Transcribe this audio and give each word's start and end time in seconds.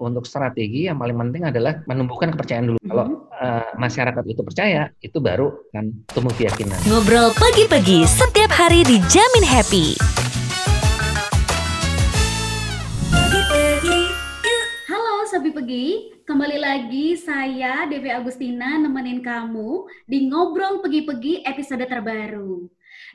untuk 0.00 0.24
strategi 0.24 0.88
yang 0.88 0.96
paling 0.96 1.14
penting 1.28 1.44
adalah 1.52 1.84
menumbuhkan 1.84 2.32
kepercayaan 2.32 2.72
dulu. 2.72 2.80
Mm 2.80 2.88
-hmm. 2.88 2.90
Kalau 2.96 3.06
uh, 3.36 3.68
masyarakat 3.76 4.24
itu 4.24 4.40
percaya, 4.40 4.82
itu 5.04 5.18
baru 5.20 5.52
kan 5.76 5.92
tumbuh 6.16 6.32
keyakinan. 6.32 6.80
Ngobrol 6.88 7.36
pagi-pagi 7.36 8.08
setiap 8.08 8.48
hari 8.48 8.80
dijamin 8.88 9.44
happy. 9.44 10.00
Halo 14.88 15.28
Sobi 15.28 15.52
Pegi, 15.52 16.16
kembali 16.24 16.58
lagi 16.58 17.14
saya 17.20 17.84
Devi 17.84 18.08
Agustina 18.08 18.80
nemenin 18.80 19.20
kamu 19.20 19.84
di 20.08 20.32
Ngobrol 20.32 20.80
Pegi-Pegi 20.80 21.44
episode 21.44 21.84
terbaru. 21.84 22.66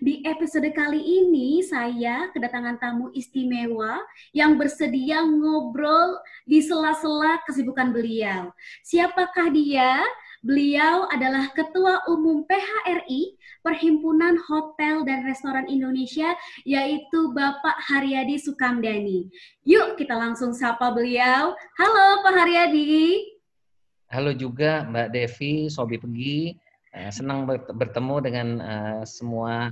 Di 0.04 0.20
episode 0.28 0.68
kali 0.76 1.00
ini 1.00 1.64
saya 1.64 2.28
kedatangan 2.36 2.76
tamu 2.84 3.16
istimewa 3.16 4.04
yang 4.36 4.60
bersedia 4.60 5.24
ngobrol 5.24 6.20
di 6.44 6.60
sela-sela 6.60 7.40
kesibukan 7.48 7.96
beliau. 7.96 8.52
Siapakah 8.84 9.48
dia? 9.56 10.04
Beliau 10.44 11.08
adalah 11.08 11.48
Ketua 11.56 12.04
Umum 12.12 12.44
PHRI, 12.44 13.40
Perhimpunan 13.64 14.36
Hotel 14.46 15.08
dan 15.08 15.24
Restoran 15.24 15.66
Indonesia, 15.72 16.36
yaitu 16.68 17.32
Bapak 17.32 17.80
Haryadi 17.88 18.36
Sukamdani. 18.36 19.32
Yuk 19.64 19.96
kita 19.96 20.14
langsung 20.14 20.52
sapa 20.52 20.92
beliau. 20.92 21.56
Halo 21.80 22.08
Pak 22.20 22.36
Haryadi. 22.36 23.32
Halo 24.12 24.36
juga 24.36 24.84
Mbak 24.86 25.08
Devi, 25.16 25.72
Sobi 25.72 25.98
Pegi. 25.98 26.54
Eh, 26.96 27.12
senang 27.12 27.44
bertemu 27.50 28.16
dengan 28.24 28.48
uh, 28.64 29.02
semua 29.04 29.72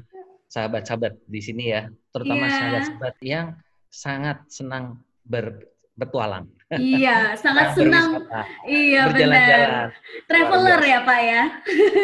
sahabat-sahabat 0.54 1.18
di 1.26 1.42
sini 1.42 1.74
ya, 1.74 1.90
terutama 2.14 2.46
yeah. 2.46 2.54
sahabat-sahabat 2.54 3.16
yang 3.26 3.46
sangat 3.90 4.38
senang 4.54 5.02
ber, 5.26 5.66
bertualang. 5.98 6.46
Iya, 6.70 7.34
sangat 7.44 7.74
senang. 7.74 8.22
Iya, 8.70 9.10
benar. 9.10 9.98
Traveler 10.30 10.80
ya, 10.86 11.00
Pak 11.02 11.20
ya. 11.26 11.44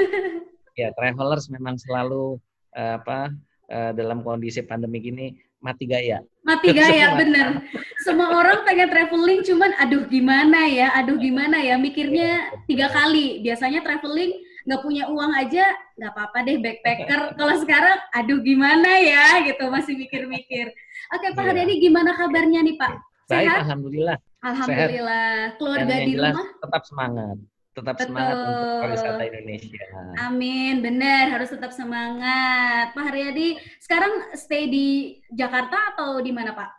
ya, 0.81 0.87
travelers 0.97 1.45
memang 1.53 1.77
selalu 1.77 2.41
uh, 2.73 2.97
apa 2.97 3.29
uh, 3.69 3.91
dalam 3.93 4.25
kondisi 4.25 4.65
pandemi 4.65 4.97
ini 5.05 5.37
mati 5.61 5.85
gaya. 5.85 6.25
Mati 6.41 6.73
gaya, 6.73 7.13
bener. 7.21 7.61
Semua 8.01 8.33
orang 8.33 8.65
pengen 8.65 8.89
traveling, 8.89 9.45
cuman 9.45 9.77
aduh 9.77 10.09
gimana 10.09 10.65
ya, 10.65 10.89
aduh 10.97 11.21
gimana 11.21 11.61
ya, 11.61 11.77
mikirnya 11.77 12.49
iya, 12.49 12.65
tiga 12.65 12.87
kali. 12.89 13.45
Biasanya 13.45 13.85
traveling 13.85 14.48
nggak 14.69 14.85
punya 14.85 15.09
uang 15.09 15.33
aja 15.33 15.65
nggak 15.97 16.13
apa-apa 16.13 16.37
deh 16.45 16.61
backpacker. 16.61 17.21
Kalau 17.41 17.55
sekarang, 17.57 17.97
aduh 18.13 18.37
gimana 18.45 19.01
ya, 19.01 19.25
gitu 19.49 19.65
masih 19.73 19.97
mikir-mikir. 19.97 20.69
Oke, 21.09 21.33
Pak 21.33 21.41
yeah. 21.41 21.45
Haryadi, 21.49 21.75
gimana 21.81 22.13
kabarnya 22.13 22.61
nih 22.61 22.77
Pak? 22.77 22.93
Sehat? 23.25 23.49
Baik, 23.49 23.65
alhamdulillah. 23.65 24.17
Alhamdulillah. 24.45 25.33
Sehat. 25.33 25.57
Keluarga 25.57 25.95
di 26.05 26.13
jelas, 26.13 26.33
rumah? 26.37 26.47
Tetap 26.61 26.83
semangat. 26.85 27.37
Tetap 27.69 27.95
Betul. 27.95 28.07
semangat 28.11 28.35
untuk 28.37 28.67
pariwisata 28.81 29.23
Indonesia. 29.25 29.85
Amin, 30.21 30.73
benar 30.85 31.23
harus 31.33 31.49
tetap 31.49 31.71
semangat. 31.73 32.85
Pak 32.93 33.03
Haryadi, 33.09 33.57
sekarang 33.81 34.13
stay 34.37 34.69
di 34.69 34.87
Jakarta 35.33 35.97
atau 35.97 36.21
di 36.21 36.29
mana 36.29 36.53
Pak? 36.53 36.69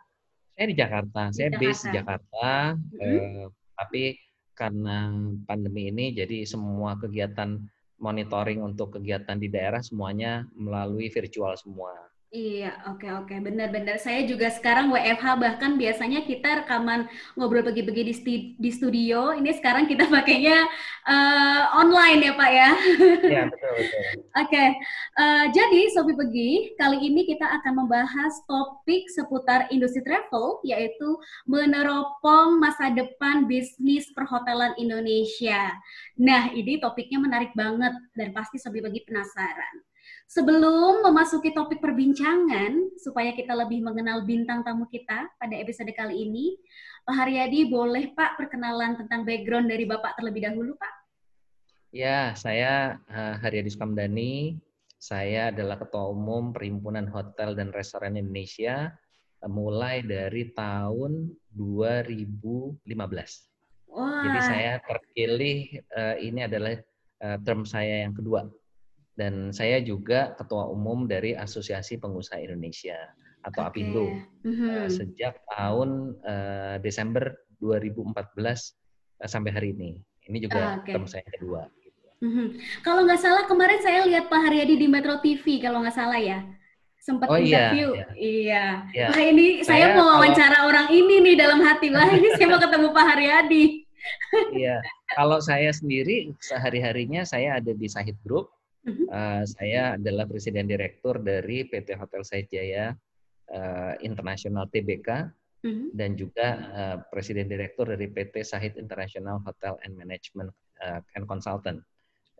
Saya 0.55 0.67
di 0.71 0.75
Jakarta. 0.77 1.21
Saya 1.35 1.49
Jakarta. 1.51 1.63
base 1.67 1.81
di 1.83 1.91
Jakarta. 1.91 2.49
Mm 2.75 2.87
-hmm. 2.95 3.03
eh, 3.03 3.45
tapi 3.75 4.03
karena 4.55 4.97
pandemi 5.47 5.89
ini, 5.89 6.13
jadi 6.13 6.45
semua 6.45 6.95
kegiatan 6.99 7.57
monitoring 8.01 8.59
untuk 8.59 8.99
kegiatan 8.99 9.37
di 9.39 9.47
daerah 9.47 9.79
semuanya 9.79 10.43
melalui 10.57 11.07
virtual 11.07 11.55
semua. 11.55 12.10
Iya, 12.31 12.71
oke 12.87 13.03
okay, 13.03 13.11
oke, 13.11 13.27
okay. 13.27 13.37
benar-benar. 13.43 13.99
Saya 13.99 14.23
juga 14.23 14.47
sekarang 14.47 14.87
WFH 14.87 15.35
bahkan 15.35 15.75
biasanya 15.75 16.23
kita 16.23 16.63
rekaman 16.63 17.11
ngobrol 17.35 17.59
pagi-pagi 17.59 18.07
di, 18.07 18.15
di 18.55 18.69
studio. 18.71 19.35
Ini 19.35 19.51
sekarang 19.59 19.83
kita 19.83 20.07
pakainya 20.07 20.63
uh, 21.11 21.75
online 21.75 22.23
ya 22.23 22.33
Pak 22.39 22.51
ya. 22.55 22.71
Iya 23.27 23.43
betul 23.51 23.71
betul. 23.75 24.03
oke, 24.15 24.47
okay. 24.47 24.67
uh, 25.19 25.43
eh, 25.43 25.45
jadi 25.51 25.81
Sofi 25.91 26.15
Pegi 26.15 26.51
kali 26.79 27.03
ini 27.03 27.27
kita 27.27 27.43
akan 27.43 27.83
membahas 27.83 28.31
topik 28.47 29.11
seputar 29.11 29.67
industri 29.67 29.99
travel 29.99 30.63
yaitu 30.63 31.19
meneropong 31.51 32.63
masa 32.63 32.95
depan 32.95 33.43
bisnis 33.43 34.07
perhotelan 34.15 34.71
Indonesia. 34.79 35.75
Nah 36.15 36.47
ini 36.55 36.79
topiknya 36.79 37.19
menarik 37.19 37.51
banget 37.59 37.91
dan 38.15 38.31
pasti 38.31 38.55
Sofi 38.55 38.79
Pegi 38.79 39.03
penasaran. 39.03 39.90
Sebelum 40.31 41.03
memasuki 41.03 41.51
topik 41.51 41.83
perbincangan, 41.83 42.95
supaya 42.95 43.35
kita 43.35 43.51
lebih 43.51 43.83
mengenal 43.83 44.23
bintang 44.23 44.63
tamu 44.63 44.87
kita 44.87 45.27
pada 45.35 45.55
episode 45.59 45.91
kali 45.91 46.23
ini, 46.23 46.55
Pak 47.03 47.19
Haryadi 47.19 47.67
boleh 47.67 48.15
Pak 48.15 48.39
perkenalan 48.39 48.95
tentang 48.95 49.27
background 49.27 49.67
dari 49.67 49.83
Bapak 49.83 50.15
terlebih 50.15 50.47
dahulu 50.47 50.79
Pak? 50.79 50.93
Ya, 51.91 52.31
saya 52.39 52.95
uh, 53.11 53.35
Haryadi 53.43 53.75
Sukamdani. 53.75 54.55
Saya 54.95 55.51
adalah 55.51 55.75
Ketua 55.75 56.07
Umum 56.07 56.55
Perhimpunan 56.55 57.11
Hotel 57.11 57.51
dan 57.51 57.75
Restoran 57.75 58.15
Indonesia 58.15 58.87
uh, 59.43 59.51
mulai 59.51 59.99
dari 59.99 60.47
tahun 60.55 61.27
2015. 61.59 62.87
Wah. 62.87 64.23
Jadi 64.23 64.39
saya 64.47 64.79
terpilih 64.79 65.75
uh, 65.91 66.15
ini 66.23 66.47
adalah 66.47 66.79
uh, 67.19 67.35
term 67.43 67.67
saya 67.67 68.07
yang 68.07 68.15
kedua 68.15 68.47
dan 69.19 69.51
saya 69.51 69.83
juga 69.83 70.33
ketua 70.39 70.71
umum 70.71 71.05
dari 71.05 71.35
Asosiasi 71.35 71.99
Pengusaha 71.99 72.39
Indonesia 72.39 72.97
atau 73.41 73.65
okay. 73.65 73.69
APindo 73.73 74.05
mm-hmm. 74.45 74.87
sejak 74.87 75.41
tahun 75.49 76.15
uh, 76.21 76.75
Desember 76.79 77.33
2014 77.59 78.13
uh, 78.13 78.53
eh, 79.25 79.29
sampai 79.29 79.51
hari 79.51 79.73
ini. 79.73 79.97
Ini 80.29 80.37
juga 80.37 80.79
okay. 80.79 80.93
term 80.93 81.09
saya 81.09 81.25
kedua. 81.27 81.65
Mm-hmm. 82.21 82.47
Kalau 82.85 83.01
nggak 83.09 83.21
salah 83.21 83.43
kemarin 83.49 83.81
saya 83.81 84.05
lihat 84.05 84.29
Pak 84.29 84.39
Haryadi 84.45 84.77
di 84.77 84.87
Metro 84.87 85.17
TV 85.19 85.57
kalau 85.57 85.81
nggak 85.81 85.97
salah 85.97 86.21
ya 86.21 86.45
sempat 87.01 87.33
oh, 87.33 87.37
iya, 87.41 87.73
interview. 87.73 87.89
Iya. 87.97 88.07
iya. 88.13 88.65
iya. 88.93 89.07
Wah 89.09 89.21
ini 89.25 89.65
saya, 89.65 89.89
saya 89.89 89.97
mau 89.97 90.05
wawancara 90.21 90.61
kalau... 90.61 90.69
orang 90.69 90.87
ini 90.93 91.15
nih 91.25 91.35
dalam 91.35 91.59
hati. 91.65 91.89
Wah 91.89 92.09
ini 92.13 92.29
saya 92.37 92.47
mau 92.47 92.61
ketemu 92.61 92.87
Pak 92.93 93.05
Haryadi. 93.09 93.63
iya. 94.61 94.77
Kalau 95.17 95.41
saya 95.41 95.73
sendiri 95.73 96.29
sehari-harinya 96.37 97.25
saya 97.25 97.57
ada 97.57 97.73
di 97.73 97.89
Sahid 97.89 98.15
Group 98.21 98.53
Uh, 98.81 99.45
saya 99.45 99.93
adalah 99.93 100.25
presiden 100.25 100.65
direktur 100.65 101.21
dari 101.21 101.69
PT 101.69 101.93
Hotel 102.01 102.25
Said 102.25 102.49
Jaya 102.49 102.89
uh, 103.53 103.93
International 104.01 104.65
TBK 104.65 105.09
uh-huh. 105.61 105.87
dan 105.93 106.17
juga 106.17 106.47
uh, 106.73 106.97
presiden 107.13 107.45
direktur 107.45 107.85
dari 107.93 108.09
PT 108.09 108.41
Sahid 108.41 108.73
International 108.81 109.37
Hotel 109.45 109.77
and 109.85 109.93
Management 109.93 110.49
uh, 110.81 110.97
and 111.13 111.29
Consultant. 111.29 111.85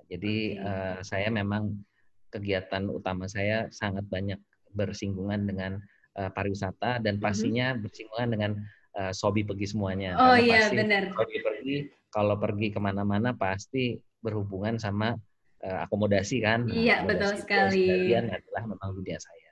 Jadi 0.09 0.57
okay. 0.57 0.65
uh, 0.65 0.97
saya 1.05 1.29
memang 1.29 1.77
kegiatan 2.33 2.89
utama 2.89 3.29
saya 3.29 3.69
sangat 3.69 4.07
banyak 4.09 4.39
bersinggungan 4.73 5.45
dengan 5.45 5.77
uh, 6.17 6.31
pariwisata 6.33 7.05
dan 7.05 7.21
pastinya 7.21 7.75
uh-huh. 7.75 7.85
bersinggungan 7.85 8.29
dengan 8.33 8.51
uh, 8.97 9.13
sobi 9.13 9.45
pergi 9.45 9.77
semuanya. 9.77 10.17
Oh 10.17 10.37
iya 10.39 10.73
benar. 10.73 11.13
Sobi 11.13 11.37
pergi 11.37 11.75
kalau 12.11 12.35
pergi 12.35 12.73
ke 12.73 12.79
mana-mana 12.81 13.31
pasti 13.37 13.95
berhubungan 14.25 14.81
sama 14.81 15.15
uh, 15.63 15.85
akomodasi 15.85 16.41
kan. 16.43 16.67
Iya, 16.69 17.05
betul 17.05 17.37
sekali. 17.37 17.87
Sekalian 17.87 18.25
adalah 18.29 18.63
memang 18.67 18.89
dunia 18.97 19.17
saya. 19.17 19.49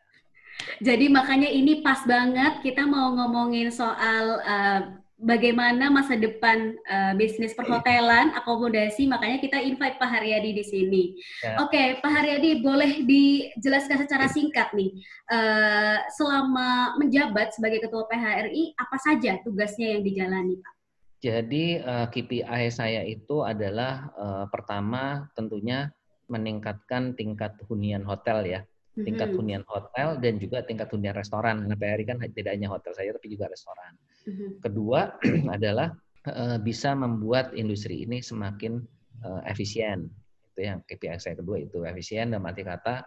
Jadi 0.83 1.07
makanya 1.07 1.49
ini 1.49 1.79
pas 1.79 2.03
banget 2.03 2.59
kita 2.61 2.83
mau 2.83 3.15
ngomongin 3.15 3.71
soal 3.71 4.43
uh, 4.43 4.81
bagaimana 5.19 5.91
masa 5.91 6.15
depan 6.15 6.79
uh, 6.87 7.13
bisnis 7.19 7.51
perhotelan, 7.51 8.31
akomodasi, 8.39 9.03
makanya 9.07 9.43
kita 9.43 9.59
invite 9.59 9.99
Pak 9.99 10.09
Haryadi 10.09 10.51
di 10.55 10.63
sini. 10.63 11.03
Ya. 11.43 11.59
Oke, 11.59 11.75
okay, 11.75 11.87
Pak 11.99 12.11
Haryadi 12.11 12.63
boleh 12.63 13.03
dijelaskan 13.03 14.07
secara 14.07 14.31
singkat 14.31 14.71
nih, 14.71 14.95
uh, 15.27 15.99
selama 16.15 16.95
menjabat 16.95 17.51
sebagai 17.51 17.83
Ketua 17.83 18.07
PHRI, 18.07 18.79
apa 18.79 18.97
saja 18.99 19.39
tugasnya 19.43 19.99
yang 19.99 20.01
dijalani 20.07 20.55
Pak? 20.59 20.73
Jadi 21.19 21.83
uh, 21.83 22.07
KPI 22.07 22.71
saya 22.71 23.03
itu 23.03 23.43
adalah 23.43 24.07
uh, 24.15 24.45
pertama 24.47 25.27
tentunya 25.35 25.91
meningkatkan 26.29 27.17
tingkat 27.17 27.57
hunian 27.67 28.05
hotel 28.05 28.45
ya, 28.45 28.61
tingkat 28.95 29.33
mm-hmm. 29.33 29.39
hunian 29.41 29.63
hotel 29.65 30.17
dan 30.21 30.37
juga 30.37 30.61
tingkat 30.63 30.89
hunian 30.93 31.17
restoran. 31.17 31.65
Karena 31.65 31.75
PRI 31.75 32.05
kan 32.05 32.17
tidak 32.31 32.51
hanya 32.55 32.69
hotel 32.71 32.93
saja 32.93 33.11
tapi 33.17 33.27
juga 33.33 33.49
restoran. 33.49 33.93
Mm-hmm. 34.29 34.49
Kedua 34.63 34.99
adalah 35.55 35.93
uh, 36.29 36.57
bisa 36.61 36.93
membuat 36.93 37.51
industri 37.57 38.05
ini 38.05 38.21
semakin 38.21 38.79
uh, 39.25 39.41
efisien. 39.49 40.07
Itu 40.53 40.65
yang 40.65 40.79
KPI 40.85 41.19
saya 41.19 41.35
kedua 41.37 41.59
itu 41.59 41.83
efisien 41.83 42.31
dan 42.31 42.45
mati 42.45 42.63
kata 42.63 43.03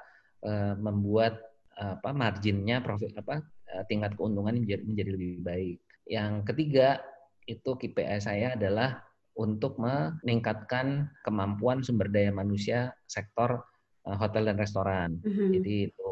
uh, 0.46 0.74
membuat 0.78 1.38
apa 1.72 2.12
marginnya 2.12 2.84
profit 2.84 3.16
apa 3.16 3.40
tingkat 3.88 4.12
keuntungan 4.12 4.60
menjadi, 4.60 4.84
menjadi 4.84 5.10
lebih 5.16 5.40
baik. 5.40 5.78
Yang 6.04 6.32
ketiga 6.52 7.00
itu 7.48 7.70
KPI 7.74 8.20
saya 8.20 8.54
adalah 8.54 9.00
untuk 9.32 9.80
meningkatkan 9.80 11.08
kemampuan 11.24 11.80
sumber 11.80 12.12
daya 12.12 12.28
manusia 12.28 12.92
sektor 13.08 13.64
uh, 14.04 14.16
hotel 14.16 14.52
dan 14.52 14.56
restoran. 14.60 15.20
Mm-hmm. 15.24 15.48
Jadi 15.60 15.74
itu. 15.88 16.10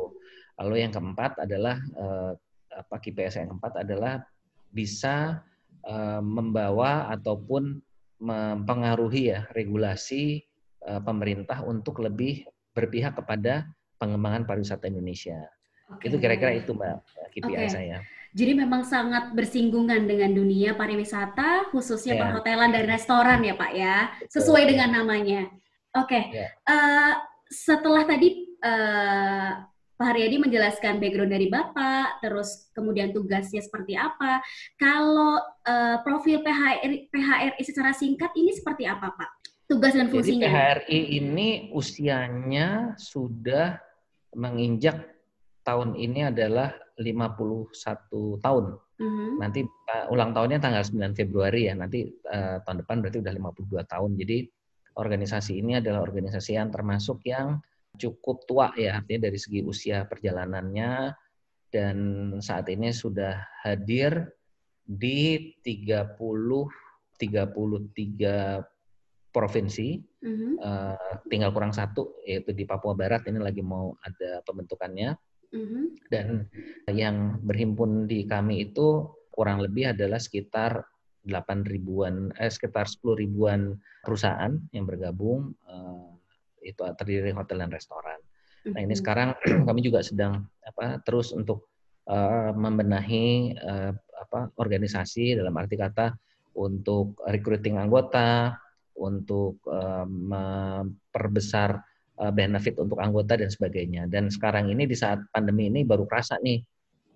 Lalu 0.61 0.76
yang 0.84 0.93
keempat 0.93 1.40
adalah 1.40 1.81
uh, 1.96 2.32
apa 2.70 2.96
KPIs 3.00 3.40
yang 3.40 3.56
keempat 3.56 3.81
adalah 3.84 4.25
bisa 4.70 5.40
uh, 5.84 6.22
membawa 6.22 7.08
ataupun 7.12 7.81
mempengaruhi 8.20 9.32
ya 9.32 9.49
regulasi 9.56 10.44
pemerintah 10.81 11.61
untuk 11.64 12.05
lebih 12.05 12.44
berpihak 12.72 13.17
kepada 13.17 13.69
pengembangan 14.00 14.49
pariwisata 14.49 14.88
Indonesia. 14.88 15.37
Okay. 15.96 16.08
Itu 16.08 16.17
kira-kira 16.20 16.56
itu 16.56 16.72
Mbak 16.72 16.96
KPI 17.37 17.56
okay. 17.56 17.69
saya. 17.69 17.96
Jadi 18.31 18.53
memang 18.55 18.87
sangat 18.87 19.35
bersinggungan 19.35 20.06
dengan 20.06 20.31
dunia 20.31 20.79
pariwisata, 20.79 21.71
khususnya 21.75 22.15
yeah. 22.15 22.23
perhotelan 22.23 22.71
dan 22.71 22.85
restoran 22.87 23.43
ya 23.43 23.55
Pak 23.59 23.73
ya, 23.75 23.97
sesuai 24.31 24.62
Betul. 24.65 24.71
dengan 24.77 24.91
namanya. 25.03 25.41
Oke, 25.99 26.15
okay. 26.15 26.23
Ya. 26.31 26.38
yeah. 26.47 26.50
uh, 26.71 27.15
setelah 27.50 28.06
tadi 28.06 28.47
uh, 28.62 29.67
Pak 30.00 30.17
Haryadi 30.17 30.41
menjelaskan 30.41 30.97
background 30.97 31.29
dari 31.35 31.53
Bapak, 31.53 32.25
terus 32.25 32.73
kemudian 32.73 33.12
tugasnya 33.12 33.61
seperti 33.61 33.99
apa. 33.99 34.41
Kalau 34.79 35.37
uh, 35.67 36.00
profil 36.06 36.41
PHRI, 36.41 37.12
PHRI 37.12 37.61
secara 37.67 37.93
singkat 37.93 38.32
ini 38.32 38.55
seperti 38.56 38.88
apa 38.88 39.12
Pak? 39.12 39.31
Tugas 39.69 39.93
dan 39.93 40.09
fungsinya. 40.09 40.47
Jadi 40.47 40.55
PHRI 40.88 41.00
ini 41.21 41.49
usianya 41.77 42.97
sudah 42.97 43.77
menginjak 44.32 45.09
tahun 45.64 45.96
ini 45.96 46.30
adalah 46.30 46.72
51 47.00 48.44
tahun. 48.44 48.64
Mm-hmm. 49.00 49.30
Nanti 49.40 49.60
uh, 49.64 50.12
ulang 50.12 50.36
tahunnya 50.36 50.60
tanggal 50.60 50.84
9 50.84 51.16
Februari 51.16 51.68
ya. 51.68 51.74
Nanti 51.76 52.04
uh, 52.28 52.60
tahun 52.64 52.84
depan 52.84 53.00
berarti 53.00 53.18
udah 53.24 53.32
52 53.32 53.80
tahun. 53.88 54.10
Jadi 54.20 54.38
organisasi 55.00 55.60
ini 55.60 55.80
adalah 55.80 56.04
organisasi 56.04 56.60
yang 56.60 56.68
termasuk 56.68 57.24
yang 57.24 57.60
cukup 57.96 58.46
tua 58.46 58.70
ya, 58.78 59.02
artinya 59.02 59.26
dari 59.30 59.38
segi 59.40 59.66
usia 59.66 60.06
perjalanannya 60.06 61.10
dan 61.70 61.96
saat 62.38 62.70
ini 62.70 62.94
sudah 62.94 63.34
hadir 63.64 64.30
di 64.84 65.54
30 65.62 66.16
33 67.20 68.64
provinsi. 69.30 69.88
Mm-hmm. 70.20 70.52
Uh, 70.60 71.16
tinggal 71.32 71.52
kurang 71.52 71.72
satu 71.72 72.20
yaitu 72.28 72.52
di 72.52 72.68
Papua 72.68 72.92
Barat 72.92 73.24
ini 73.28 73.40
lagi 73.40 73.64
mau 73.64 73.96
ada 74.04 74.44
pembentukannya. 74.44 75.16
Mm-hmm. 75.50 75.85
Dan 76.11 76.47
yang 76.94 77.43
berhimpun 77.43 78.06
di 78.06 78.23
kami 78.26 78.70
itu 78.70 79.11
kurang 79.35 79.58
lebih 79.62 79.91
adalah 79.91 80.23
sekitar 80.23 80.87
8 81.26 81.67
ribuan, 81.67 82.31
eh, 82.38 82.49
sekitar 82.49 82.87
10 82.87 83.19
ribuan 83.19 83.75
perusahaan 84.06 84.55
yang 84.70 84.87
bergabung, 84.87 85.52
eh, 85.67 86.70
itu 86.70 86.81
terdiri 86.94 87.35
hotel 87.35 87.67
dan 87.67 87.70
restoran. 87.75 88.19
Mm-hmm. 88.23 88.73
Nah 88.73 88.81
ini 88.81 88.94
mm-hmm. 88.94 89.00
sekarang 89.02 89.29
kami 89.69 89.81
juga 89.82 90.00
sedang 90.06 90.47
apa 90.62 91.02
terus 91.02 91.35
untuk 91.35 91.67
uh, 92.06 92.53
membenahi 92.55 93.58
uh, 93.58 93.91
apa 93.96 94.53
organisasi 94.55 95.35
dalam 95.35 95.56
arti 95.58 95.75
kata 95.75 96.14
untuk 96.55 97.19
recruiting 97.26 97.81
anggota, 97.81 98.55
untuk 98.94 99.64
uh, 99.67 100.05
memperbesar 100.06 101.81
Eh, 101.81 101.88
benefit 102.28 102.76
untuk 102.76 103.00
anggota 103.00 103.40
dan 103.40 103.49
sebagainya. 103.49 104.05
Dan 104.05 104.28
sekarang 104.28 104.69
ini 104.69 104.84
di 104.84 104.93
saat 104.93 105.25
pandemi 105.32 105.72
ini 105.72 105.88
baru 105.88 106.05
kerasa 106.05 106.37
nih 106.44 106.61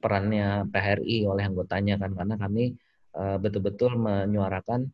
perannya 0.01 0.69
PHRI 0.73 1.29
oleh 1.29 1.45
anggotanya 1.45 2.01
kan 2.01 2.17
karena 2.17 2.37
kami 2.41 2.73
eh, 3.17 3.37
betul-betul 3.37 4.01
menyuarakan 4.01 4.89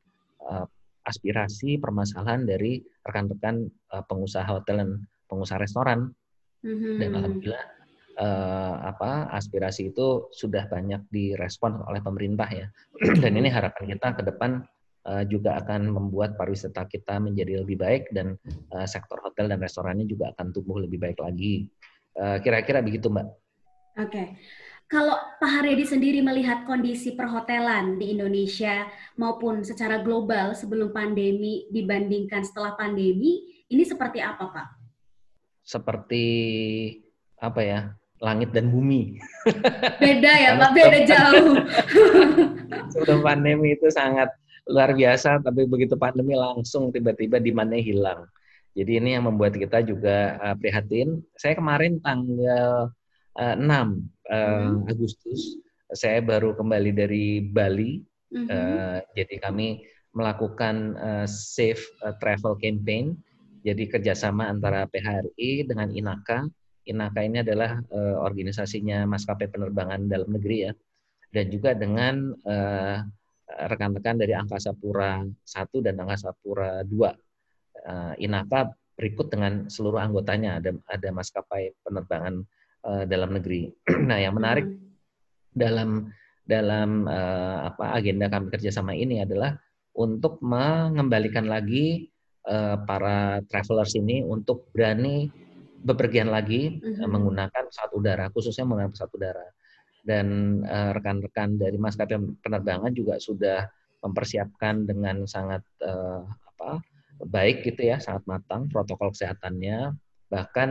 eh, 0.50 0.66
aspirasi 1.06 1.78
permasalahan 1.78 2.44
dari 2.44 2.82
rekan-rekan 3.06 3.66
pengusaha 4.04 4.44
hotel 4.46 4.76
dan 4.84 4.90
pengusaha 5.26 5.58
restoran. 5.58 6.12
Mm-hmm. 6.60 6.94
Dan 7.00 7.10
alhamdulillah 7.16 7.66
apa 8.84 9.32
aspirasi 9.32 9.96
itu 9.96 10.28
sudah 10.28 10.68
banyak 10.68 11.08
direspon 11.08 11.80
oleh 11.88 12.04
pemerintah 12.04 12.44
ya. 12.52 12.68
dan 13.24 13.32
ini 13.32 13.48
harapan 13.48 13.96
kita 13.96 14.12
ke 14.12 14.22
depan 14.28 14.60
uh, 15.06 15.24
juga 15.24 15.56
akan 15.60 15.94
membuat 15.94 16.36
pariwisata 16.36 16.84
kita 16.90 17.16
menjadi 17.22 17.64
lebih 17.64 17.80
baik 17.80 18.12
dan 18.12 18.36
uh, 18.74 18.84
sektor 18.84 19.16
hotel 19.24 19.48
dan 19.48 19.60
restorannya 19.60 20.04
juga 20.04 20.32
akan 20.36 20.52
tumbuh 20.52 20.82
lebih 20.82 21.00
baik 21.00 21.20
lagi. 21.20 21.68
eh, 22.20 22.42
kira-kira 22.42 22.82
begitu, 22.82 23.06
Mbak. 23.06 23.22
Oke. 23.22 24.10
Okay. 24.10 24.26
Kalau 24.90 25.14
Pak 25.38 25.46
Haryadi 25.46 25.86
sendiri 25.86 26.18
melihat 26.18 26.66
kondisi 26.66 27.14
perhotelan 27.14 27.94
di 27.94 28.10
Indonesia 28.10 28.90
maupun 29.14 29.62
secara 29.62 30.02
global 30.02 30.58
sebelum 30.58 30.90
pandemi 30.90 31.70
dibandingkan 31.70 32.42
setelah 32.42 32.74
pandemi, 32.74 33.62
ini 33.70 33.86
seperti 33.86 34.18
apa, 34.18 34.50
Pak? 34.50 34.66
Seperti 35.62 36.26
apa 37.38 37.60
ya? 37.62 37.80
Langit 38.18 38.50
dan 38.50 38.74
bumi. 38.74 39.14
Beda 40.02 40.32
ya, 40.34 40.50
Pak. 40.60 40.70
Beda 40.74 40.98
jauh. 41.06 41.54
sebelum 42.92 43.22
pandemi 43.22 43.78
itu 43.78 43.86
sangat 43.94 44.26
luar 44.68 44.92
biasa, 44.92 45.40
tapi 45.40 45.64
begitu 45.64 45.94
pandemi 45.96 46.36
langsung 46.36 46.90
tiba-tiba 46.92 47.40
di 47.40 47.52
mana 47.54 47.78
hilang. 47.78 48.26
Jadi 48.74 49.02
ini 49.02 49.18
yang 49.18 49.26
membuat 49.26 49.58
kita 49.58 49.82
juga 49.82 50.38
uh, 50.38 50.56
prihatin. 50.56 51.20
Saya 51.34 51.58
kemarin 51.58 51.98
tanggal 52.00 52.94
uh, 53.34 53.54
6 53.58 53.66
uh, 53.66 53.82
hmm. 54.30 54.86
Agustus, 54.86 55.58
saya 55.90 56.22
baru 56.22 56.54
kembali 56.54 56.90
dari 56.94 57.42
Bali. 57.42 57.98
Hmm. 58.30 58.46
Uh, 58.46 58.98
jadi 59.18 59.42
kami 59.42 59.82
melakukan 60.14 60.94
uh, 60.98 61.26
safe 61.26 61.82
uh, 62.06 62.14
travel 62.22 62.54
campaign. 62.58 63.18
Jadi 63.66 63.90
kerjasama 63.90 64.48
antara 64.48 64.86
PHRI 64.88 65.66
dengan 65.68 65.90
INAKA. 65.90 66.48
INAKA 66.88 67.20
ini 67.26 67.38
adalah 67.44 67.82
uh, 67.92 68.16
organisasinya 68.24 69.04
maskapai 69.04 69.52
penerbangan 69.52 70.08
dalam 70.08 70.32
negeri 70.32 70.70
ya, 70.70 70.72
dan 71.30 71.46
juga 71.52 71.76
dengan 71.76 72.32
uh, 72.48 73.04
rekan-rekan 73.68 74.16
dari 74.20 74.32
Angkasa 74.36 74.76
Pura 74.76 75.22
1 75.24 75.86
dan 75.86 75.94
Angkasa 76.00 76.30
Pura 76.38 76.82
2. 76.84 76.90
Uh, 76.90 77.10
eh, 77.80 78.24
Inaka 78.28 78.70
berikut 78.94 79.32
dengan 79.32 79.64
seluruh 79.72 79.96
anggotanya 79.96 80.60
ada 80.60 80.76
ada 80.84 81.08
maskapai 81.08 81.72
penerbangan 81.80 82.44
uh, 82.84 83.04
dalam 83.08 83.32
negeri. 83.40 83.72
nah, 84.08 84.20
yang 84.20 84.36
menarik 84.36 84.68
dalam 85.50 86.12
dalam 86.44 87.08
uh, 87.08 87.72
apa 87.72 87.96
agenda 87.96 88.28
kami 88.28 88.52
kerjasama 88.52 88.92
ini 88.92 89.24
adalah 89.24 89.56
untuk 89.96 90.38
mengembalikan 90.44 91.48
lagi 91.48 92.10
uh, 92.46 92.76
para 92.84 93.40
travelers 93.48 93.96
ini 93.96 94.22
untuk 94.22 94.68
berani 94.70 95.30
bepergian 95.80 96.28
lagi 96.28 96.76
mm 96.76 97.00
-hmm. 97.00 97.08
menggunakan 97.08 97.62
pesawat 97.72 97.92
udara, 97.96 98.24
khususnya 98.28 98.68
menggunakan 98.68 98.92
pesawat 98.92 99.12
udara 99.16 99.46
dan 100.04 100.60
uh, 100.64 100.96
rekan-rekan 100.96 101.60
dari 101.60 101.76
maskapai 101.76 102.16
penerbangan 102.40 102.92
juga 102.96 103.20
sudah 103.20 103.68
mempersiapkan 104.00 104.88
dengan 104.88 105.28
sangat 105.28 105.60
uh, 105.84 106.24
apa 106.56 106.80
baik 107.20 107.68
gitu 107.68 107.92
ya, 107.92 108.00
sangat 108.00 108.24
matang 108.24 108.68
protokol 108.72 109.12
kesehatannya. 109.12 109.92
Bahkan 110.32 110.70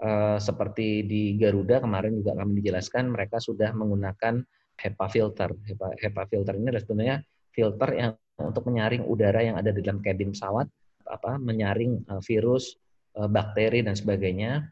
uh, 0.00 0.38
seperti 0.40 1.04
di 1.04 1.36
Garuda 1.36 1.84
kemarin 1.84 2.16
juga 2.16 2.32
kami 2.32 2.64
dijelaskan 2.64 3.12
mereka 3.12 3.36
sudah 3.36 3.76
menggunakan 3.76 4.40
HEPA 4.80 5.06
filter. 5.12 5.52
HEPA, 5.52 5.86
HEPA 6.00 6.22
filter 6.32 6.52
ini 6.56 6.72
adalah 6.72 6.84
sebenarnya 6.84 7.16
filter 7.52 7.90
yang 7.92 8.12
untuk 8.40 8.64
menyaring 8.72 9.04
udara 9.04 9.44
yang 9.44 9.60
ada 9.60 9.68
di 9.68 9.84
dalam 9.84 10.00
kabin 10.00 10.32
pesawat, 10.32 10.64
apa 11.04 11.36
menyaring 11.36 12.08
uh, 12.08 12.24
virus, 12.24 12.80
uh, 13.20 13.28
bakteri 13.28 13.84
dan 13.84 13.92
sebagainya 13.92 14.64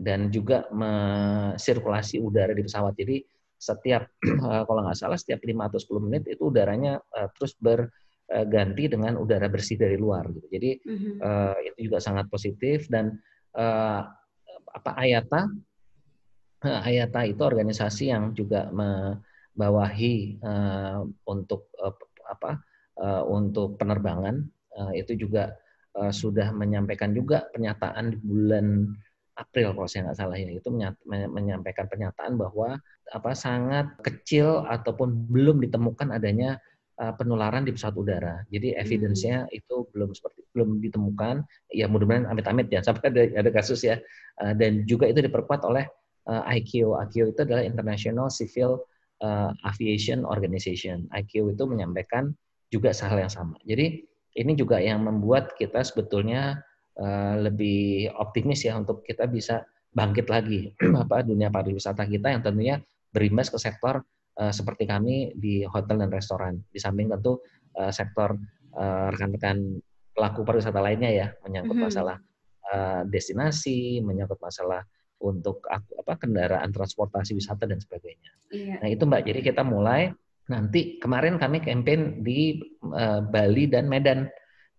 dan 0.00 0.32
juga 0.32 0.64
sirkulasi 1.60 2.16
udara 2.16 2.56
di 2.56 2.64
pesawat. 2.64 2.96
Jadi 2.96 3.20
setiap 3.62 4.10
eh, 4.26 4.62
kalau 4.66 4.80
nggak 4.82 4.98
salah 4.98 5.14
setiap 5.14 5.38
5 5.46 5.54
atau 5.70 5.78
10 5.78 6.06
menit 6.10 6.22
itu 6.26 6.50
udaranya 6.50 6.98
uh, 7.14 7.30
terus 7.38 7.54
berganti 7.62 8.90
dengan 8.90 9.14
udara 9.22 9.46
bersih 9.46 9.78
dari 9.78 9.94
luar 9.94 10.26
gitu. 10.34 10.46
Jadi 10.50 10.70
mm-hmm. 10.82 11.14
uh, 11.22 11.56
itu 11.62 11.78
juga 11.86 12.02
sangat 12.02 12.26
positif 12.26 12.90
dan 12.90 13.22
uh, 13.54 14.02
apa 14.72 14.90
Ayata 14.98 15.46
Ayata 16.62 17.26
itu 17.26 17.42
organisasi 17.42 18.14
yang 18.14 18.34
juga 18.34 18.70
membawahi 18.70 20.42
uh, 20.42 21.02
untuk 21.26 21.70
uh, 21.78 21.94
apa 22.30 22.62
uh, 23.02 23.22
untuk 23.26 23.78
penerbangan 23.78 24.46
uh, 24.78 24.92
itu 24.94 25.18
juga 25.18 25.58
uh, 25.98 26.14
sudah 26.14 26.54
menyampaikan 26.54 27.10
juga 27.10 27.50
pernyataan 27.50 28.14
di 28.14 28.18
bulan 28.22 28.94
April 29.32 29.72
kalau 29.74 29.88
saya 29.88 30.06
nggak 30.06 30.18
salah 30.18 30.36
ya 30.36 30.50
itu 30.52 30.68
menyampaikan 31.08 31.88
pernyataan 31.88 32.36
bahwa 32.36 32.76
apa 33.12 33.36
sangat 33.36 33.92
kecil 34.00 34.64
ataupun 34.64 35.28
belum 35.28 35.60
ditemukan 35.60 36.10
adanya 36.10 36.56
uh, 36.98 37.12
penularan 37.14 37.62
di 37.68 37.76
pesawat 37.76 37.96
udara. 37.96 38.34
Jadi 38.48 38.74
evidence-nya 38.74 39.46
hmm. 39.46 39.58
itu 39.58 39.86
belum 39.92 40.16
seperti 40.16 40.40
belum 40.56 40.80
ditemukan. 40.80 41.44
Ya 41.72 41.86
mudah-mudahan 41.86 42.28
amit-amit 42.28 42.72
ya 42.72 42.80
sampai 42.86 43.12
ada 43.12 43.22
ada 43.44 43.50
kasus 43.52 43.84
ya. 43.84 44.00
Uh, 44.40 44.56
dan 44.56 44.88
juga 44.88 45.06
itu 45.12 45.20
diperkuat 45.20 45.62
oleh 45.68 45.84
uh, 46.26 46.42
ICAO. 46.48 46.96
ICAO 47.08 47.36
itu 47.36 47.40
adalah 47.44 47.62
International 47.62 48.32
Civil 48.32 48.80
uh, 49.20 49.52
Aviation 49.68 50.24
Organization. 50.24 51.06
ICAO 51.12 51.52
itu 51.52 51.64
menyampaikan 51.68 52.32
juga 52.72 52.96
hal 52.96 53.20
yang 53.20 53.32
sama. 53.32 53.60
Jadi 53.68 54.08
ini 54.32 54.56
juga 54.56 54.80
yang 54.80 55.04
membuat 55.04 55.52
kita 55.60 55.84
sebetulnya 55.84 56.64
Eh, 56.92 57.36
lebih 57.40 58.12
optimis 58.20 58.68
ya 58.68 58.76
untuk 58.76 59.00
kita 59.00 59.24
bisa 59.24 59.64
bangkit 59.96 60.28
lagi 60.28 60.76
apa 61.08 61.24
dunia 61.24 61.48
pariwisata 61.48 62.04
kita 62.04 62.36
yang 62.36 62.44
tentunya 62.44 62.84
berimbas 63.12 63.52
ke 63.52 63.60
sektor 63.60 64.02
uh, 64.40 64.52
seperti 64.52 64.88
kami 64.88 65.36
di 65.36 65.62
hotel 65.68 66.00
dan 66.00 66.10
restoran. 66.10 66.58
Di 66.72 66.80
samping 66.80 67.12
tentu 67.12 67.38
uh, 67.78 67.92
sektor 67.92 68.34
rekan-rekan 68.72 69.84
pelaku 70.16 70.48
pariwisata 70.48 70.80
lainnya 70.80 71.12
ya 71.12 71.26
menyangkut 71.44 71.76
mm 71.76 71.80
-hmm. 71.84 71.92
masalah 71.92 72.16
uh, 72.72 73.02
destinasi, 73.04 74.00
menyangkut 74.00 74.40
masalah 74.40 74.80
untuk 75.22 75.62
apa 75.70 76.18
kendaraan 76.18 76.72
transportasi 76.74 77.38
wisata 77.38 77.68
dan 77.68 77.78
sebagainya. 77.78 78.32
Iya. 78.50 78.74
Nah 78.82 78.88
itu 78.90 79.02
mbak, 79.06 79.22
jadi 79.22 79.40
kita 79.40 79.62
mulai 79.62 80.10
nanti 80.50 80.98
kemarin 80.98 81.38
kami 81.38 81.62
campaign 81.62 82.26
di 82.26 82.58
uh, 82.90 83.22
Bali 83.22 83.70
dan 83.70 83.86
Medan. 83.86 84.26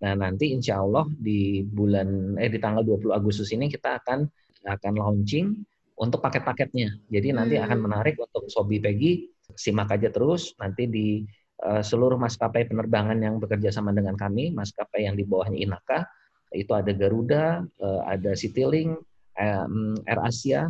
Nah 0.04 0.14
nanti 0.20 0.52
insya 0.52 0.84
Allah 0.84 1.08
di 1.16 1.64
bulan 1.64 2.36
eh 2.36 2.52
di 2.52 2.60
tanggal 2.60 2.84
20 2.84 3.16
Agustus 3.16 3.56
ini 3.56 3.72
kita 3.72 4.04
akan 4.04 4.28
akan 4.68 4.94
launching 5.00 5.64
untuk 5.98 6.20
paket-paketnya. 6.22 6.98
Jadi 7.10 7.28
nanti 7.36 7.56
akan 7.62 7.78
hmm. 7.78 7.86
menarik 7.86 8.16
untuk 8.18 8.50
Sobi 8.50 8.82
Peggy, 8.82 9.30
simak 9.54 9.94
aja 9.94 10.10
terus 10.10 10.58
nanti 10.58 10.90
di 10.90 11.22
uh, 11.62 11.84
seluruh 11.86 12.18
maskapai 12.18 12.66
penerbangan 12.66 13.18
yang 13.22 13.38
bekerja 13.38 13.70
sama 13.70 13.94
dengan 13.94 14.18
kami, 14.18 14.50
maskapai 14.54 15.06
yang 15.06 15.14
di 15.14 15.24
bawahnya 15.28 15.60
Inaka, 15.60 16.06
itu 16.54 16.72
ada 16.74 16.92
Garuda, 16.94 17.66
uh, 17.82 18.02
ada 18.10 18.34
Citylink, 18.34 18.98
um, 19.38 19.98
Air 20.10 20.22
Asia, 20.22 20.62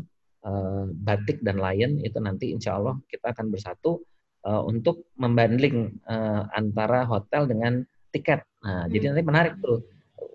uh, 0.44 0.84
Batik 0.92 1.40
dan 1.44 1.60
Lion 1.60 2.00
itu 2.04 2.20
nanti 2.20 2.52
insya 2.52 2.80
Allah 2.80 3.00
kita 3.08 3.32
akan 3.32 3.52
bersatu 3.52 4.04
uh, 4.48 4.64
untuk 4.64 5.08
membanding 5.16 6.00
uh, 6.08 6.48
antara 6.56 7.08
hotel 7.08 7.48
dengan 7.48 7.84
tiket. 8.12 8.44
Nah, 8.64 8.86
hmm. 8.86 8.90
jadi 8.92 9.04
nanti 9.12 9.24
menarik 9.24 9.54
tuh 9.64 9.84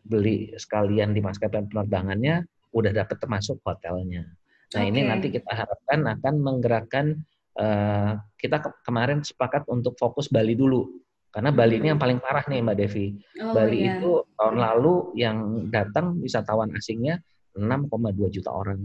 beli 0.08 0.52
sekalian 0.56 1.12
di 1.12 1.20
maskapai 1.20 1.68
penerbangannya 1.68 2.44
udah 2.72 2.92
dapat 2.92 3.16
termasuk 3.20 3.60
hotelnya. 3.64 4.24
Nah 4.76 4.82
okay. 4.84 4.90
ini 4.92 5.00
nanti 5.08 5.32
kita 5.32 5.48
harapkan 5.48 6.04
akan 6.04 6.34
menggerakkan 6.44 7.06
uh, 7.56 8.20
kita 8.36 8.60
ke 8.60 8.68
kemarin 8.84 9.24
sepakat 9.24 9.64
untuk 9.68 9.96
fokus 9.96 10.28
Bali 10.28 10.52
dulu 10.52 10.84
karena 11.28 11.52
Bali 11.52 11.76
ini 11.76 11.92
yang 11.92 12.00
hmm. 12.00 12.06
paling 12.08 12.18
parah 12.24 12.44
nih 12.48 12.64
Mbak 12.64 12.76
Devi. 12.76 13.06
Oh, 13.44 13.52
Bali 13.52 13.78
yeah. 13.84 14.00
itu 14.00 14.10
tahun 14.34 14.56
lalu 14.58 14.94
yang 15.14 15.36
datang 15.68 16.16
wisatawan 16.24 16.72
asingnya 16.72 17.20
6,2 17.52 18.34
juta 18.34 18.50
orang. 18.50 18.80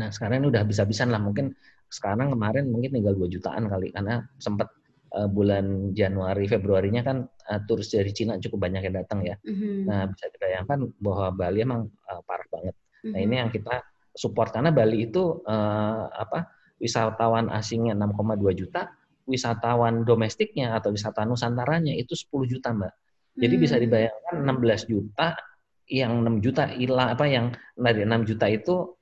Nah 0.00 0.08
sekarang 0.08 0.42
ini 0.42 0.48
udah 0.50 0.64
bisa-bisan 0.64 1.12
lah 1.12 1.20
mungkin 1.20 1.52
sekarang 1.92 2.32
kemarin 2.32 2.72
mungkin 2.72 2.90
tinggal 2.96 3.14
2 3.14 3.28
jutaan 3.28 3.68
kali 3.68 3.92
karena 3.92 4.24
sempat 4.40 4.72
uh, 5.14 5.28
bulan 5.28 5.92
Januari 5.92 6.48
Februarinya 6.48 7.04
kan 7.04 7.28
uh, 7.28 7.60
turis 7.68 7.92
dari 7.92 8.10
Cina 8.10 8.40
cukup 8.40 8.64
banyak 8.64 8.90
yang 8.90 8.96
datang 9.04 9.20
ya. 9.22 9.36
Mm-hmm. 9.44 9.76
Nah 9.84 10.10
bisa 10.10 10.26
dibayangkan 10.32 10.78
bahwa 10.98 11.26
Bali 11.38 11.60
emang 11.60 11.86
uh, 12.08 12.20
parah 12.24 12.48
banget. 12.48 12.74
Mm-hmm. 12.74 13.12
Nah 13.12 13.20
ini 13.20 13.34
yang 13.36 13.50
kita 13.52 13.76
support 14.14 14.54
karena 14.54 14.70
Bali 14.70 15.10
itu 15.10 15.42
uh, 15.44 16.06
apa 16.08 16.50
wisatawan 16.78 17.50
asingnya 17.50 17.98
6,2 17.98 18.40
juta, 18.54 18.94
wisatawan 19.26 20.06
domestiknya 20.06 20.74
atau 20.78 20.94
wisatawan 20.94 21.34
nusantaranya 21.34 21.94
itu 21.94 22.14
10 22.14 22.50
juta 22.50 22.70
mbak. 22.70 22.92
Jadi 23.34 23.54
mm-hmm. 23.58 23.64
bisa 23.66 23.76
dibayangkan 23.82 24.36
16 24.46 24.90
juta 24.90 25.28
yang 25.90 26.22
6 26.22 26.44
juta 26.44 26.70
hilang 26.70 27.08
apa 27.12 27.24
yang 27.26 27.46
dari 27.74 28.06
6 28.06 28.30
juta 28.30 28.46
itu 28.48 28.94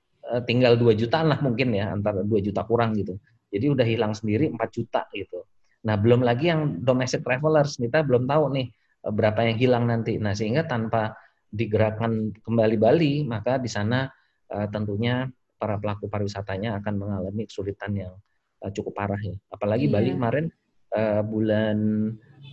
tinggal 0.49 0.81
2 0.81 0.97
jutaan 0.97 1.28
lah 1.28 1.38
mungkin 1.45 1.76
ya 1.76 1.92
antara 1.92 2.25
2 2.25 2.33
juta 2.40 2.64
kurang 2.64 2.97
gitu. 2.97 3.21
Jadi 3.52 3.66
udah 3.69 3.85
hilang 3.85 4.16
sendiri 4.16 4.49
4 4.49 4.57
juta 4.73 5.04
gitu. 5.12 5.45
Nah, 5.83 5.99
belum 5.99 6.23
lagi 6.23 6.49
yang 6.49 6.81
domestic 6.83 7.26
travelers, 7.26 7.76
kita 7.76 8.07
belum 8.07 8.31
tahu 8.31 8.54
nih 8.54 8.66
eh, 8.73 9.12
berapa 9.12 9.40
yang 9.45 9.57
hilang 9.59 9.85
nanti. 9.90 10.16
Nah, 10.16 10.33
sehingga 10.33 10.64
tanpa 10.66 11.12
digerakkan 11.52 12.33
kembali 12.40 12.76
Bali, 12.81 13.12
maka 13.26 13.61
di 13.61 13.69
sana 13.69 14.09
uh, 14.52 14.68
tentunya 14.68 15.32
para 15.56 15.80
pelaku 15.80 16.06
pariwisatanya 16.06 16.78
akan 16.82 16.94
mengalami 17.00 17.49
kesulitan 17.49 17.92
yang 17.97 18.12
uh, 18.62 18.71
cukup 18.71 18.92
parah 18.99 19.18
ya. 19.18 19.35
Apalagi 19.49 19.88
yeah. 19.88 19.94
Bali 19.97 20.11
kemarin 20.14 20.44
uh, 20.94 21.23
bulan 21.25 21.76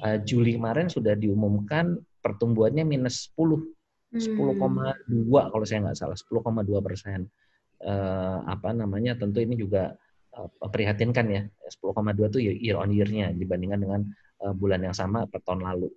uh, 0.01 0.17
Juli 0.23 0.55
kemarin 0.55 0.87
sudah 0.87 1.13
diumumkan 1.19 1.99
pertumbuhannya 2.23 2.87
minus 2.87 3.29
10, 3.35 4.15
hmm. 4.15 4.19
10,2 4.19 5.51
kalau 5.51 5.65
saya 5.67 5.79
nggak 5.89 5.97
salah, 5.97 6.17
10,2 6.17 6.85
persen. 6.85 7.27
Uh, 7.79 8.43
apa 8.43 8.75
namanya? 8.75 9.15
Tentu 9.15 9.39
ini 9.39 9.55
juga 9.55 9.95
prihatinkan 10.59 11.25
ya 11.27 11.41
10,2 11.67 12.31
itu 12.31 12.39
year 12.39 12.77
on 12.79 12.93
year-nya 12.93 13.33
dibandingkan 13.35 13.79
dengan 13.81 14.01
uh, 14.45 14.53
bulan 14.55 14.83
yang 14.85 14.95
sama 14.95 15.27
per 15.27 15.43
tahun 15.43 15.65
lalu. 15.65 15.89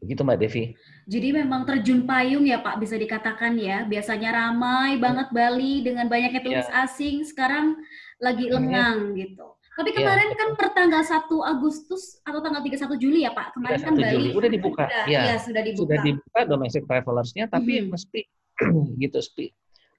Begitu 0.00 0.20
Mbak 0.24 0.38
Devi. 0.40 0.64
Jadi 1.04 1.28
memang 1.36 1.68
terjun 1.68 2.08
payung 2.08 2.48
ya 2.48 2.64
Pak 2.64 2.80
bisa 2.80 2.96
dikatakan 2.96 3.56
ya. 3.60 3.84
Biasanya 3.84 4.30
ramai 4.32 4.96
banget 4.96 5.28
Bali 5.30 5.84
dengan 5.84 6.08
banyaknya 6.08 6.40
turis 6.40 6.68
yeah. 6.68 6.84
asing, 6.84 7.22
sekarang 7.28 7.76
lagi 8.16 8.48
iya. 8.48 8.56
lengang 8.56 9.12
yeah. 9.12 9.28
gitu. 9.28 9.46
Tapi 9.70 9.90
iya, 9.94 9.98
kemarin 10.02 10.28
yeah, 10.28 10.38
kan 10.40 10.48
per 10.58 10.68
tanggal 10.76 11.02
1 11.04 11.52
Agustus 11.56 12.02
atau 12.24 12.40
tanggal 12.42 12.60
31 12.64 12.96
Juli 12.96 13.28
ya 13.28 13.32
Pak. 13.36 13.54
Kemarin 13.54 13.80
kan 13.80 13.94
Bali 13.94 14.12
Juli. 14.16 14.30
udah 14.32 14.50
dibuka. 14.50 14.84
Sudah, 14.88 15.04
ya. 15.06 15.20
ya, 15.28 15.36
sudah 15.36 15.62
dibuka. 15.62 15.84
Sudah 15.84 15.98
dibuka 16.02 16.40
domestic 16.48 16.82
travelers-nya 16.88 17.44
tapi 17.52 17.72
mm 17.76 17.82
-hmm. 17.84 17.92
mesti 17.92 18.20
gitu 19.04 19.18
sepi. 19.20 19.46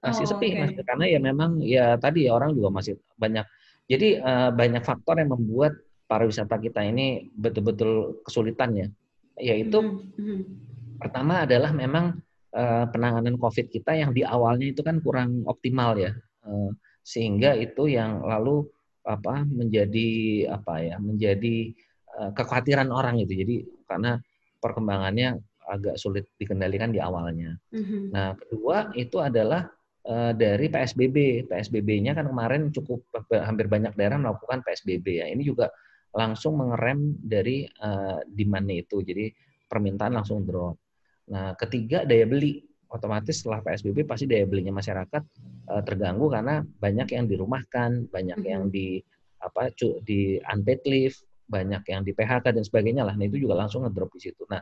Masih 0.02 0.26
oh, 0.26 0.30
sepi 0.34 0.48
okay. 0.50 0.60
masih 0.66 0.82
karena 0.82 1.06
ya 1.06 1.20
memang 1.22 1.62
ya 1.62 1.94
tadi 2.02 2.26
ya 2.26 2.34
orang 2.34 2.58
juga 2.58 2.74
masih 2.74 2.98
banyak 3.22 3.46
jadi 3.92 4.24
uh, 4.24 4.50
banyak 4.56 4.88
faktor 4.88 5.20
yang 5.20 5.36
membuat 5.36 5.76
pariwisata 6.08 6.56
kita 6.64 6.80
ini 6.88 7.28
betul-betul 7.36 8.24
kesulitan 8.24 8.72
ya. 8.72 8.88
Yaitu 9.42 9.80
mm 9.82 9.92
-hmm. 10.16 10.40
pertama 11.02 11.44
adalah 11.50 11.74
memang 11.74 12.22
uh, 12.54 12.86
penanganan 12.94 13.36
COVID 13.42 13.74
kita 13.74 13.98
yang 13.98 14.14
di 14.14 14.22
awalnya 14.22 14.70
itu 14.70 14.86
kan 14.86 15.02
kurang 15.02 15.42
optimal 15.50 15.98
ya. 15.98 16.14
Uh, 16.46 16.70
sehingga 17.02 17.58
itu 17.58 17.90
yang 17.90 18.22
lalu 18.22 18.70
apa 19.02 19.42
menjadi 19.50 20.10
apa 20.54 20.74
ya 20.86 20.96
menjadi 21.02 21.74
uh, 22.22 22.32
kekhawatiran 22.38 22.94
orang 22.94 23.18
itu. 23.18 23.34
Jadi 23.34 23.56
karena 23.90 24.22
perkembangannya 24.62 25.42
agak 25.66 25.98
sulit 25.98 26.30
dikendalikan 26.38 26.94
di 26.94 27.02
awalnya. 27.02 27.58
Mm 27.74 27.84
-hmm. 27.84 28.02
Nah, 28.14 28.38
kedua 28.38 28.94
itu 28.94 29.18
adalah 29.18 29.66
Eh, 30.02 30.34
dari 30.34 30.66
PSBB. 30.66 31.46
PSBB-nya 31.46 32.18
kan 32.18 32.26
kemarin 32.26 32.74
cukup 32.74 33.06
hampir 33.46 33.70
banyak 33.70 33.94
daerah 33.94 34.18
melakukan 34.18 34.66
PSBB 34.66 35.22
ya. 35.22 35.30
Ini 35.30 35.46
juga 35.46 35.70
langsung 36.12 36.60
mengerem 36.60 37.16
dari 37.20 37.64
uh, 37.68 38.20
demand-nya 38.28 38.84
itu. 38.84 39.00
Jadi 39.04 39.32
permintaan 39.68 40.16
langsung 40.20 40.44
drop. 40.44 40.76
Nah, 41.32 41.56
ketiga 41.56 42.04
daya 42.04 42.28
beli. 42.28 42.68
Otomatis 42.92 43.40
setelah 43.40 43.64
PSBB 43.64 44.04
pasti 44.04 44.28
daya 44.28 44.44
belinya 44.44 44.76
masyarakat 44.76 45.24
uh, 45.72 45.80
terganggu 45.88 46.28
karena 46.28 46.60
banyak 46.60 47.16
yang 47.16 47.24
dirumahkan, 47.24 48.12
banyak 48.12 48.40
yang 48.44 48.68
mm-hmm. 48.68 48.76
di 48.76 49.00
apa 49.40 49.72
di 50.04 50.36
unpaid 50.44 50.84
leave, 50.84 51.16
banyak 51.48 51.88
yang 51.88 52.04
di 52.04 52.12
PHK 52.12 52.52
dan 52.52 52.64
sebagainya 52.68 53.08
lah. 53.08 53.16
Nah, 53.16 53.24
itu 53.24 53.40
juga 53.40 53.56
langsung 53.56 53.88
ngedrop 53.88 54.12
di 54.12 54.28
situ. 54.28 54.44
Nah, 54.52 54.60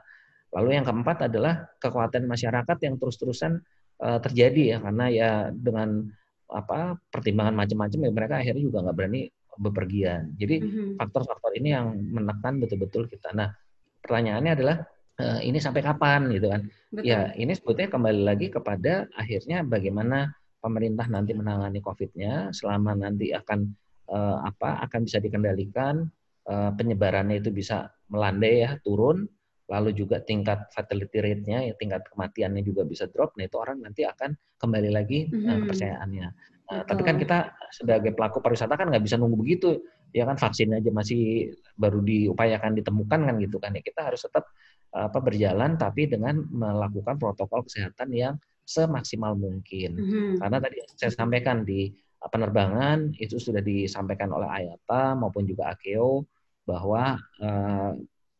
lalu 0.53 0.77
yang 0.77 0.85
keempat 0.85 1.25
adalah 1.25 1.73
kekuatan 1.81 2.29
masyarakat 2.29 2.77
yang 2.85 3.01
terus-terusan 3.01 3.57
uh, 4.05 4.19
terjadi 4.21 4.61
ya 4.73 4.77
karena 4.77 5.05
ya 5.09 5.29
dengan 5.49 6.05
apa 6.49 6.97
pertimbangan 7.13 7.53
macam-macam 7.53 7.99
ya 8.09 8.11
mereka 8.13 8.35
akhirnya 8.41 8.63
juga 8.65 8.81
nggak 8.81 8.97
berani 8.97 9.29
bepergian. 9.59 10.33
Jadi 10.39 10.63
mm-hmm. 10.63 10.89
faktor-faktor 10.95 11.51
ini 11.59 11.75
yang 11.75 11.93
menekan 11.99 12.63
betul-betul 12.63 13.11
kita. 13.11 13.35
Nah 13.35 13.51
pertanyaannya 13.99 14.51
adalah 14.55 14.77
uh, 15.19 15.39
ini 15.43 15.59
sampai 15.59 15.83
kapan 15.83 16.31
gitu 16.31 16.47
kan? 16.47 16.61
Betul. 16.89 17.03
Ya 17.03 17.35
ini 17.35 17.51
sebetulnya 17.51 17.91
kembali 17.91 18.21
lagi 18.23 18.47
kepada 18.47 19.05
akhirnya 19.13 19.67
bagaimana 19.67 20.31
pemerintah 20.63 21.05
nanti 21.11 21.35
menangani 21.35 21.83
COVID-nya 21.83 22.55
selama 22.55 22.95
nanti 22.95 23.35
akan 23.35 23.67
uh, 24.09 24.47
apa 24.47 24.81
akan 24.87 25.05
bisa 25.05 25.19
dikendalikan 25.19 26.07
uh, 26.47 26.71
penyebarannya 26.73 27.43
itu 27.43 27.51
bisa 27.51 27.91
melandai 28.09 28.65
ya 28.65 28.71
turun 28.81 29.27
lalu 29.69 29.93
juga 29.93 30.17
tingkat 30.17 30.65
fatality 30.73 31.21
rate-nya, 31.21 31.61
ya, 31.69 31.73
tingkat 31.77 32.01
kematiannya 32.09 32.65
juga 32.65 32.81
bisa 32.89 33.05
drop, 33.05 33.37
nah 33.37 33.45
itu 33.45 33.53
orang 33.61 33.85
nanti 33.85 34.01
akan 34.01 34.33
kembali 34.57 34.89
lagi 34.89 35.29
mm-hmm. 35.29 35.69
kepercayaannya. 35.69 36.27
Nah, 36.69 36.85
tapi 36.85 37.01
kan 37.01 37.17
kita 37.17 37.57
sebagai 37.73 38.13
pelaku 38.13 38.45
pariwisata 38.45 38.77
kan 38.77 38.93
nggak 38.93 39.01
bisa 39.01 39.17
nunggu 39.17 39.41
begitu, 39.41 39.81
ya 40.13 40.29
kan 40.29 40.37
vaksin 40.37 40.69
aja 40.77 40.93
masih 40.93 41.53
baru 41.73 42.01
diupayakan 42.05 42.77
ditemukan 42.77 43.19
kan 43.25 43.35
gitu 43.41 43.57
kan 43.57 43.73
ya 43.73 43.81
kita 43.81 44.05
harus 44.05 44.21
tetap 44.21 44.45
apa 44.89 45.17
berjalan 45.21 45.77
tapi 45.77 46.09
dengan 46.09 46.45
melakukan 46.49 47.17
protokol 47.21 47.65
kesehatan 47.65 48.09
yang 48.13 48.33
semaksimal 48.65 49.33
mungkin. 49.33 49.97
Mm-hmm. 49.97 50.29
Karena 50.41 50.57
tadi 50.61 50.77
saya 50.93 51.11
sampaikan 51.13 51.65
di 51.65 51.89
penerbangan 52.21 53.17
itu 53.17 53.41
sudah 53.41 53.65
disampaikan 53.65 54.29
oleh 54.29 54.49
Ayata 54.49 55.17
maupun 55.17 55.49
juga 55.49 55.73
Akeo 55.73 56.25
bahwa 56.69 57.17
uh, 57.41 57.91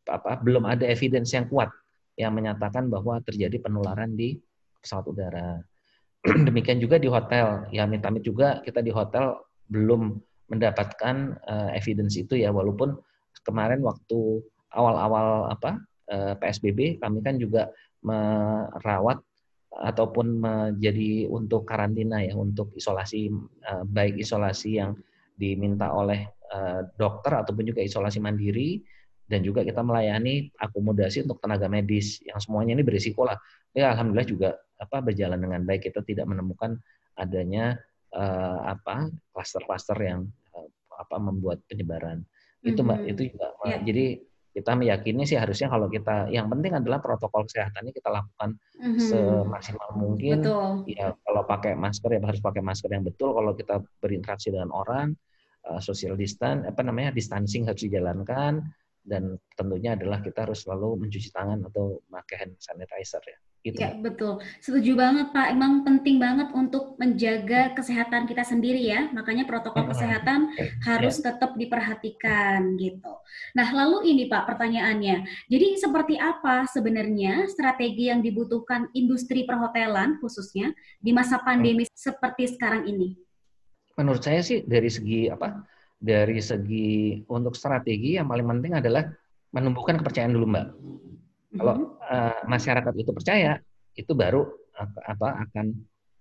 apa 0.06 0.32
belum 0.42 0.66
ada 0.70 0.86
evidence 0.86 1.34
yang 1.34 1.50
kuat 1.50 1.70
yang 2.14 2.34
menyatakan 2.34 2.86
bahwa 2.86 3.18
terjadi 3.22 3.58
penularan 3.58 4.14
di 4.14 4.38
pesawat 4.78 5.06
udara. 5.10 5.62
Demikian 6.48 6.78
juga 6.80 7.00
di 7.00 7.08
hotel. 7.08 7.64
Ya 7.72 7.88
amit-amit 7.88 8.20
juga 8.24 8.60
kita 8.60 8.84
di 8.84 8.92
hotel 8.92 9.40
belum 9.72 10.20
mendapatkan 10.50 11.16
uh, 11.46 11.70
evidence 11.72 12.18
itu 12.18 12.34
ya 12.34 12.50
walaupun 12.50 12.98
kemarin 13.46 13.80
waktu 13.80 14.42
awal-awal 14.74 15.48
apa 15.50 15.78
uh, 16.10 16.34
eh, 16.34 16.34
PSBB 16.36 16.98
kami 16.98 17.22
kan 17.22 17.38
juga 17.38 17.70
merawat 18.02 19.22
ataupun 19.70 20.42
menjadi 20.42 21.30
untuk 21.30 21.62
karantina 21.62 22.18
ya 22.26 22.34
untuk 22.34 22.74
isolasi 22.74 23.30
uh, 23.70 23.86
baik 23.86 24.18
isolasi 24.18 24.82
yang 24.82 24.98
diminta 25.38 25.94
oleh 25.94 26.26
uh, 26.50 26.82
dokter 26.98 27.38
ataupun 27.38 27.70
juga 27.70 27.80
isolasi 27.80 28.18
mandiri 28.18 28.82
dan 29.30 29.46
juga 29.46 29.62
kita 29.62 29.86
melayani 29.86 30.50
akomodasi 30.58 31.22
untuk 31.22 31.38
tenaga 31.38 31.70
medis 31.70 32.18
yang 32.26 32.42
semuanya 32.42 32.74
ini 32.74 32.82
berisiko 32.82 33.22
lah. 33.22 33.38
Ya 33.70 33.94
alhamdulillah 33.94 34.26
juga 34.26 34.50
apa 34.80 35.04
berjalan 35.04 35.38
dengan 35.38 35.62
baik. 35.68 35.92
Kita 35.92 36.00
tidak 36.02 36.26
menemukan 36.26 36.80
adanya 37.20 37.76
uh, 38.16 38.72
apa 38.72 39.12
klaster-klaster 39.36 39.96
yang 40.00 40.26
uh, 40.56 40.68
apa 40.96 41.16
membuat 41.20 41.60
penyebaran. 41.68 42.24
Itu 42.64 42.84
Mbak, 42.84 42.98
mm-hmm. 43.04 43.12
itu 43.12 43.22
juga. 43.32 43.46
Yeah. 43.68 43.80
Jadi 43.84 44.06
kita 44.50 44.74
meyakini 44.74 45.22
sih 45.22 45.38
harusnya 45.38 45.70
kalau 45.70 45.86
kita 45.86 46.26
yang 46.34 46.50
penting 46.50 46.74
adalah 46.74 46.98
protokol 46.98 47.46
kesehatan 47.46 47.86
ini 47.86 47.94
kita 47.94 48.10
lakukan 48.10 48.58
mm-hmm. 48.82 48.98
semaksimal 48.98 49.88
mungkin. 49.94 50.42
Betul. 50.42 50.90
Ya 50.90 51.14
kalau 51.22 51.42
pakai 51.46 51.78
masker 51.78 52.10
ya 52.10 52.20
harus 52.24 52.42
pakai 52.42 52.62
masker 52.64 52.90
yang 52.90 53.06
betul. 53.06 53.36
Kalau 53.36 53.52
kita 53.54 53.78
berinteraksi 54.02 54.50
dengan 54.50 54.74
orang, 54.74 55.14
uh, 55.70 55.80
social 55.80 56.18
distance 56.18 56.66
apa 56.66 56.80
namanya 56.82 57.14
distancing 57.14 57.68
harus 57.68 57.84
dijalankan 57.84 58.64
dan 59.00 59.38
tentunya 59.56 59.96
adalah 59.96 60.20
kita 60.20 60.44
harus 60.44 60.64
selalu 60.64 61.06
mencuci 61.06 61.32
tangan 61.32 61.64
atau 61.70 62.04
pakai 62.10 62.36
hand 62.44 62.54
sanitizer 62.60 63.22
ya. 63.24 63.38
Gitu. 63.60 63.76
Ya 63.76 63.92
betul, 63.92 64.40
setuju 64.64 64.96
banget 64.96 65.36
Pak. 65.36 65.52
Emang 65.52 65.84
penting 65.84 66.16
banget 66.16 66.48
untuk 66.56 66.96
menjaga 66.96 67.76
kesehatan 67.76 68.24
kita 68.24 68.40
sendiri 68.40 68.80
ya. 68.80 69.12
Makanya 69.12 69.44
protokol 69.44 69.84
kesehatan 69.92 70.48
ya. 70.56 70.72
harus 70.88 71.20
tetap 71.20 71.52
diperhatikan 71.60 72.80
gitu. 72.80 73.20
Nah 73.52 73.68
lalu 73.68 74.16
ini 74.16 74.32
Pak 74.32 74.48
pertanyaannya. 74.48 75.28
Jadi 75.52 75.76
seperti 75.76 76.16
apa 76.16 76.64
sebenarnya 76.72 77.52
strategi 77.52 78.08
yang 78.08 78.24
dibutuhkan 78.24 78.88
industri 78.96 79.44
perhotelan 79.44 80.16
khususnya 80.24 80.72
di 80.96 81.12
masa 81.12 81.36
pandemi 81.44 81.84
hmm. 81.84 81.92
seperti 81.92 82.56
sekarang 82.56 82.88
ini? 82.88 83.12
Menurut 84.00 84.24
saya 84.24 84.40
sih 84.40 84.64
dari 84.64 84.88
segi 84.88 85.28
apa? 85.28 85.68
dari 86.00 86.40
segi 86.40 87.20
untuk 87.28 87.52
strategi 87.52 88.16
yang 88.16 88.24
paling 88.24 88.48
penting 88.48 88.72
adalah 88.80 89.04
menumbuhkan 89.52 90.00
kepercayaan 90.00 90.32
dulu 90.32 90.48
mbak. 90.48 90.66
Kalau 91.50 91.98
uh, 91.98 92.40
masyarakat 92.46 92.94
itu 92.94 93.10
percaya, 93.10 93.58
itu 93.98 94.12
baru 94.14 94.46
apa 95.02 95.44
akan 95.48 95.74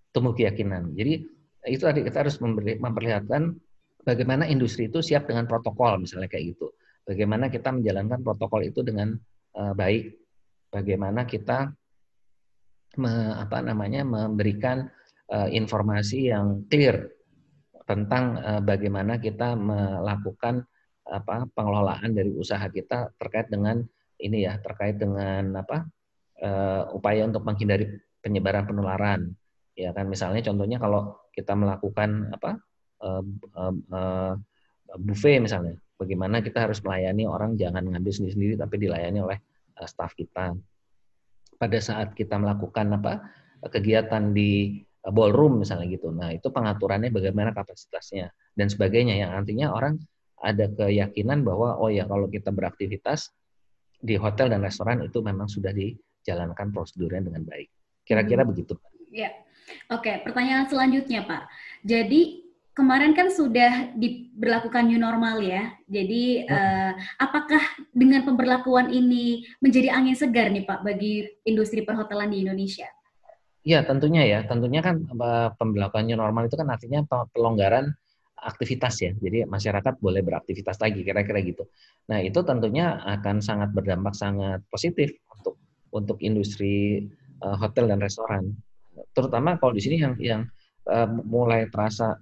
tumbuh 0.09 0.33
keyakinan. 0.33 0.91
Jadi 0.97 1.23
itu 1.69 1.83
tadi 1.85 2.01
kita 2.01 2.25
harus 2.25 2.41
memperlihatkan 2.41 3.55
bagaimana 4.03 4.49
industri 4.49 4.89
itu 4.89 5.03
siap 5.03 5.29
dengan 5.29 5.45
protokol 5.45 6.01
misalnya 6.01 6.27
kayak 6.31 6.57
gitu. 6.57 6.73
Bagaimana 7.05 7.49
kita 7.49 7.69
menjalankan 7.73 8.21
protokol 8.25 8.65
itu 8.65 8.81
dengan 8.81 9.13
uh, 9.57 9.73
baik. 9.73 10.17
Bagaimana 10.69 11.25
kita 11.25 11.73
me, 13.01 13.33
apa 13.37 13.57
namanya 13.65 14.05
memberikan 14.05 14.85
uh, 15.33 15.49
informasi 15.49 16.29
yang 16.29 16.65
clear 16.69 17.09
tentang 17.89 18.37
uh, 18.37 18.61
bagaimana 18.61 19.17
kita 19.17 19.57
melakukan 19.57 20.61
apa 21.09 21.49
pengelolaan 21.57 22.13
dari 22.13 22.29
usaha 22.29 22.61
kita 22.69 23.09
terkait 23.17 23.49
dengan 23.49 23.81
ini 24.19 24.45
ya 24.45 24.59
terkait 24.59 24.99
dengan 24.99 25.63
apa 25.63 25.87
uh, 26.43 26.91
upaya 26.93 27.25
untuk 27.25 27.43
menghindari 27.47 27.99
penyebaran 28.19 28.67
penularan 28.67 29.31
ya 29.73 29.95
kan 29.95 30.11
misalnya 30.11 30.43
contohnya 30.43 30.77
kalau 30.77 31.15
kita 31.31 31.55
melakukan 31.55 32.35
apa 32.35 32.59
uh, 32.99 33.23
uh, 33.55 33.73
uh, 33.95 34.33
buffet 34.99 35.39
misalnya 35.39 35.79
bagaimana 35.95 36.43
kita 36.43 36.67
harus 36.67 36.83
melayani 36.83 37.23
orang 37.23 37.55
jangan 37.55 37.87
ngambil 37.87 38.11
sendiri-sendiri 38.11 38.59
tapi 38.59 38.75
dilayani 38.75 39.19
oleh 39.23 39.39
uh, 39.79 39.87
staf 39.87 40.11
kita 40.15 40.55
pada 41.59 41.79
saat 41.79 42.15
kita 42.15 42.39
melakukan 42.39 42.87
apa 42.99 43.23
kegiatan 43.67 44.31
di 44.31 44.79
ballroom 45.03 45.63
misalnya 45.63 45.87
gitu. 45.91 46.11
Nah, 46.11 46.35
itu 46.35 46.47
pengaturannya 46.51 47.11
bagaimana 47.11 47.55
kapasitasnya 47.55 48.31
dan 48.55 48.67
sebagainya 48.67 49.15
yang 49.19 49.31
artinya 49.35 49.71
orang 49.71 49.99
ada 50.39 50.71
keyakinan 50.71 51.43
bahwa 51.43 51.75
oh 51.79 51.91
ya 51.91 52.07
kalau 52.07 52.31
kita 52.31 52.51
beraktivitas 52.51 53.31
di 53.99 54.15
hotel 54.15 54.47
dan 54.51 54.63
restoran 54.63 55.03
itu 55.03 55.19
memang 55.19 55.51
sudah 55.51 55.75
dijalankan 55.75 56.71
prosedurnya 56.71 57.27
dengan 57.27 57.43
baik. 57.43 57.69
Kira-kira 58.07 58.47
hmm. 58.47 58.49
begitu. 58.49 58.73
Ya. 59.11 59.29
Oke, 59.93 60.25
pertanyaan 60.25 60.65
selanjutnya, 60.65 61.29
Pak. 61.29 61.45
Jadi 61.85 62.49
kemarin 62.73 63.11
kan 63.11 63.27
sudah 63.29 63.93
diberlakukan 63.93 64.87
new 64.87 64.97
normal 64.97 65.43
ya. 65.43 65.75
Jadi 65.85 66.47
hmm. 66.47 66.49
uh, 66.49 66.91
apakah 67.19 67.61
dengan 67.91 68.23
pemberlakuan 68.23 68.89
ini 68.89 69.45
menjadi 69.59 69.93
angin 69.93 70.15
segar 70.15 70.49
nih 70.49 70.63
Pak 70.63 70.81
bagi 70.81 71.27
industri 71.43 71.83
perhotelan 71.83 72.31
di 72.31 72.47
Indonesia? 72.47 72.87
Ya 73.67 73.83
tentunya 73.83 74.23
ya, 74.23 74.39
tentunya 74.47 74.79
kan 74.79 75.03
pembelakannya 75.59 76.15
normal 76.15 76.47
itu 76.47 76.55
kan 76.55 76.71
artinya 76.71 77.03
pelonggaran 77.35 77.91
aktivitas 78.39 78.95
ya. 79.03 79.11
Jadi 79.15 79.43
masyarakat 79.45 79.99
boleh 79.99 80.23
beraktivitas 80.23 80.79
lagi 80.79 81.03
kira-kira 81.03 81.39
gitu. 81.43 81.67
Nah, 82.07 82.23
itu 82.23 82.39
tentunya 82.43 82.99
akan 83.03 83.43
sangat 83.43 83.69
berdampak 83.75 84.15
sangat 84.15 84.63
positif 84.71 85.11
untuk 85.33 85.59
untuk 85.91 86.17
industri 86.23 87.05
uh, 87.43 87.55
hotel 87.59 87.91
dan 87.91 87.99
restoran. 87.99 88.55
Terutama 89.15 89.59
kalau 89.59 89.75
di 89.75 89.81
sini 89.83 89.99
yang 89.99 90.15
yang 90.19 90.41
uh, 90.87 91.07
mulai 91.07 91.67
terasa 91.67 92.15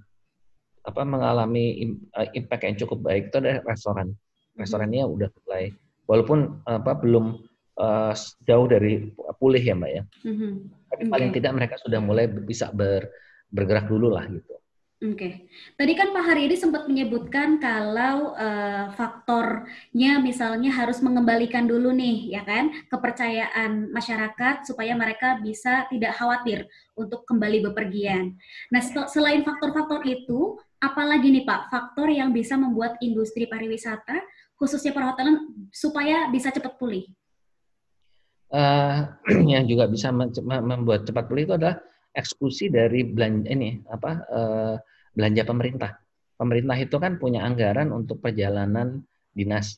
apa 0.88 1.04
mengalami 1.04 1.84
impact 2.32 2.64
yang 2.64 2.76
cukup 2.80 3.04
baik 3.04 3.28
itu 3.28 3.44
adalah 3.44 3.60
restoran. 3.68 4.16
Restorannya 4.56 5.04
udah 5.04 5.30
mulai 5.44 5.70
walaupun 6.08 6.64
apa 6.64 6.96
belum 6.96 7.44
uh, 7.78 8.14
jauh 8.48 8.68
dari 8.72 9.12
pulih 9.38 9.62
ya 9.62 9.76
mbak 9.76 9.92
ya. 9.92 10.04
Mm-hmm. 10.26 10.52
Tapi 10.88 11.04
okay. 11.04 11.12
paling 11.12 11.30
tidak 11.36 11.52
mereka 11.60 11.76
sudah 11.84 12.00
mulai 12.00 12.26
bisa 12.32 12.72
ber, 12.72 13.04
bergerak 13.52 13.92
dulu 13.92 14.16
lah 14.16 14.26
gitu. 14.32 14.56
Oke, 14.98 15.14
okay. 15.14 15.34
tadi 15.78 15.94
kan 15.94 16.10
Pak 16.10 16.26
Haryadi 16.26 16.58
sempat 16.58 16.90
menyebutkan 16.90 17.62
kalau 17.62 18.34
uh, 18.34 18.90
faktornya 18.98 20.18
misalnya 20.18 20.74
harus 20.74 21.06
mengembalikan 21.06 21.70
dulu 21.70 21.94
nih, 21.94 22.34
ya 22.34 22.42
kan, 22.42 22.74
kepercayaan 22.90 23.94
masyarakat 23.94 24.66
supaya 24.66 24.98
mereka 24.98 25.38
bisa 25.38 25.86
tidak 25.94 26.18
khawatir 26.18 26.66
untuk 26.98 27.30
kembali 27.30 27.70
bepergian. 27.70 28.42
Nah, 28.74 28.82
selain 29.06 29.46
faktor-faktor 29.46 30.02
itu, 30.02 30.58
apalagi 30.82 31.30
nih 31.30 31.46
Pak, 31.46 31.70
faktor 31.70 32.10
yang 32.10 32.34
bisa 32.34 32.58
membuat 32.58 32.98
industri 32.98 33.46
pariwisata, 33.46 34.18
khususnya 34.58 34.98
perhotelan, 34.98 35.46
supaya 35.70 36.26
bisa 36.34 36.50
cepat 36.50 36.74
pulih? 36.82 37.06
uh, 38.54 38.98
yang 39.52 39.68
juga 39.68 39.88
bisa 39.90 40.12
membuat 40.12 41.08
cepat 41.08 41.28
pulih 41.28 41.44
itu 41.48 41.56
adalah 41.56 41.80
eksekusi 42.18 42.74
dari 42.74 43.06
belanja 43.06 43.46
ini 43.54 43.86
apa 43.94 44.12
uh, 44.34 44.76
belanja 45.14 45.46
pemerintah. 45.46 45.92
Pemerintah 46.38 46.78
itu 46.78 46.98
kan 46.98 47.18
punya 47.22 47.46
anggaran 47.46 47.94
untuk 47.94 48.22
perjalanan 48.22 49.06
dinas, 49.34 49.78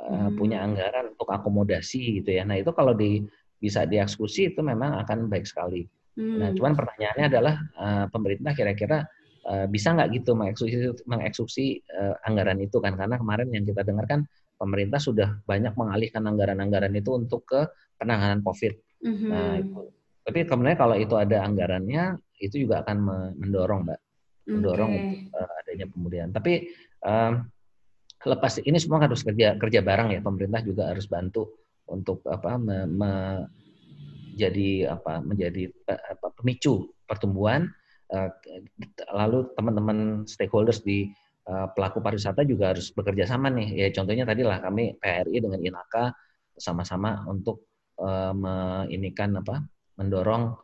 uh, 0.00 0.28
hmm. 0.28 0.36
punya 0.36 0.60
anggaran 0.60 1.16
untuk 1.16 1.28
akomodasi 1.28 2.20
gitu 2.20 2.36
ya. 2.36 2.44
Nah 2.44 2.60
itu 2.60 2.72
kalau 2.76 2.92
di 2.92 3.24
bisa 3.60 3.84
dieksekusi 3.84 4.52
itu 4.56 4.60
memang 4.60 5.00
akan 5.04 5.28
baik 5.28 5.44
sekali. 5.48 5.84
Nah, 6.16 6.24
hmm. 6.24 6.36
Nah 6.40 6.48
cuman 6.56 6.72
pertanyaannya 6.76 7.26
adalah 7.28 7.54
uh, 7.76 8.06
pemerintah 8.08 8.52
kira-kira 8.56 9.04
uh, 9.48 9.68
bisa 9.68 9.92
nggak 9.96 10.08
gitu 10.20 10.32
mengeksekusi 10.36 11.04
mengeksekusi 11.04 11.66
uh, 11.96 12.16
anggaran 12.28 12.60
itu 12.60 12.80
kan 12.80 12.96
karena 12.96 13.16
kemarin 13.20 13.48
yang 13.52 13.64
kita 13.68 13.84
dengar 13.84 14.08
kan 14.08 14.20
pemerintah 14.60 15.00
sudah 15.00 15.40
banyak 15.48 15.72
mengalihkan 15.72 16.24
anggaran-anggaran 16.28 16.92
itu 16.92 17.16
untuk 17.16 17.48
ke 17.48 17.64
penanganan 17.96 18.44
COVID. 18.44 18.72
Mm-hmm. 19.00 19.28
Nah, 19.32 19.52
itu. 19.56 19.80
Tapi 20.20 20.44
kemudian 20.44 20.76
kalau 20.76 20.96
itu 20.96 21.16
ada 21.16 21.42
anggarannya, 21.42 22.20
itu 22.40 22.64
juga 22.64 22.84
akan 22.84 22.96
mendorong, 23.36 23.80
mbak, 23.88 24.00
mendorong 24.48 24.90
okay. 24.92 25.02
untuk 25.04 25.20
uh, 25.36 25.60
adanya 25.64 25.86
pemulihan. 25.88 26.28
Tapi 26.32 26.52
um, 27.04 27.32
lepas 28.24 28.60
ini 28.60 28.76
semua 28.76 29.00
harus 29.04 29.20
kerja 29.24 29.56
kerja 29.56 29.80
bareng 29.80 30.12
ya, 30.12 30.20
pemerintah 30.20 30.60
juga 30.64 30.92
harus 30.92 31.08
bantu 31.08 31.48
untuk 31.88 32.24
apa 32.28 32.56
me, 32.56 32.86
me, 32.86 33.10
jadi 34.36 34.92
apa 34.92 35.20
menjadi 35.24 35.72
apa, 35.88 36.32
pemicu 36.40 36.92
pertumbuhan. 37.04 37.68
Uh, 38.10 38.26
lalu 39.14 39.46
teman-teman 39.54 40.26
stakeholders 40.26 40.82
di 40.82 41.14
uh, 41.46 41.70
pelaku 41.70 42.02
pariwisata 42.02 42.42
juga 42.42 42.74
harus 42.74 42.90
bekerja 42.90 43.24
sama 43.24 43.48
nih. 43.54 43.86
Ya 43.86 43.88
contohnya 43.94 44.26
tadi 44.26 44.42
lah 44.42 44.58
kami 44.58 44.98
PRI 44.98 45.38
dengan 45.38 45.62
INAKA 45.62 46.10
sama-sama 46.58 47.22
untuk 47.30 47.70
uh, 48.02 48.34
kan 49.14 49.30
apa 49.38 49.62
mendorong 50.00 50.56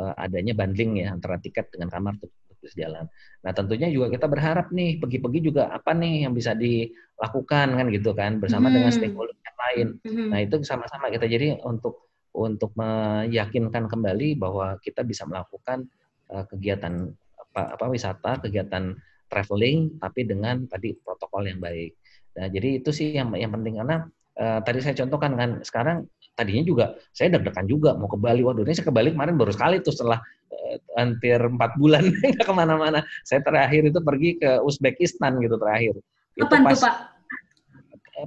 uh, 0.00 0.14
adanya 0.16 0.56
bundling 0.56 1.04
ya 1.04 1.12
antara 1.12 1.36
tiket 1.36 1.68
dengan 1.68 1.92
kamar 1.92 2.16
terus 2.58 2.74
jalan. 2.74 3.06
Nah 3.46 3.52
tentunya 3.54 3.86
juga 3.92 4.10
kita 4.10 4.26
berharap 4.26 4.74
nih 4.74 4.98
pergi-pergi 4.98 5.40
juga 5.40 5.70
apa 5.70 5.94
nih 5.94 6.26
yang 6.26 6.34
bisa 6.34 6.58
dilakukan 6.58 7.78
kan 7.78 7.86
gitu 7.94 8.10
kan 8.16 8.42
bersama 8.42 8.68
hmm. 8.68 8.74
dengan 8.74 8.90
stakeholder 8.90 9.36
yang 9.38 9.58
lain. 9.58 9.86
Hmm. 10.02 10.28
Nah 10.34 10.38
itu 10.42 10.56
sama-sama 10.66 11.12
kita 11.12 11.30
jadi 11.30 11.60
untuk 11.62 12.10
untuk 12.34 12.74
meyakinkan 12.74 13.86
kembali 13.88 14.38
bahwa 14.38 14.76
kita 14.82 15.02
bisa 15.06 15.24
melakukan 15.24 15.86
uh, 16.30 16.44
kegiatan 16.46 17.10
apa, 17.34 17.78
apa 17.78 17.84
wisata, 17.88 18.42
kegiatan 18.42 18.94
traveling 19.30 19.98
tapi 20.02 20.26
dengan 20.26 20.66
tadi 20.66 20.98
protokol 20.98 21.46
yang 21.46 21.62
baik. 21.62 21.94
Nah 22.38 22.46
jadi 22.50 22.82
itu 22.82 22.90
sih 22.90 23.14
yang 23.14 23.32
yang 23.38 23.54
penting 23.54 23.78
karena 23.80 24.06
uh, 24.38 24.60
tadi 24.62 24.78
saya 24.82 24.98
contohkan 25.06 25.32
kan 25.34 25.50
sekarang 25.62 26.06
tadinya 26.38 26.62
juga 26.62 26.84
saya 27.10 27.34
deg-degan 27.34 27.66
juga 27.66 27.98
mau 27.98 28.06
ke 28.06 28.14
Bali. 28.14 28.46
Waduh, 28.46 28.62
ini 28.62 28.78
saya 28.78 28.86
ke 28.86 28.94
Bali 28.94 29.10
kemarin 29.10 29.34
baru 29.34 29.50
sekali 29.50 29.82
tuh 29.82 29.90
setelah 29.90 30.22
uh, 30.54 30.76
hampir 30.94 31.42
empat 31.42 31.74
bulan 31.74 32.06
nggak 32.22 32.46
ke 32.46 32.54
mana-mana. 32.54 33.02
Saya 33.26 33.42
terakhir 33.42 33.90
itu 33.90 33.98
pergi 33.98 34.38
ke 34.38 34.62
Uzbekistan 34.62 35.42
gitu 35.42 35.58
terakhir 35.58 35.98
Kapan 36.38 36.62
pas, 36.62 36.72
tuh 36.78 36.82
Pak? 36.86 36.94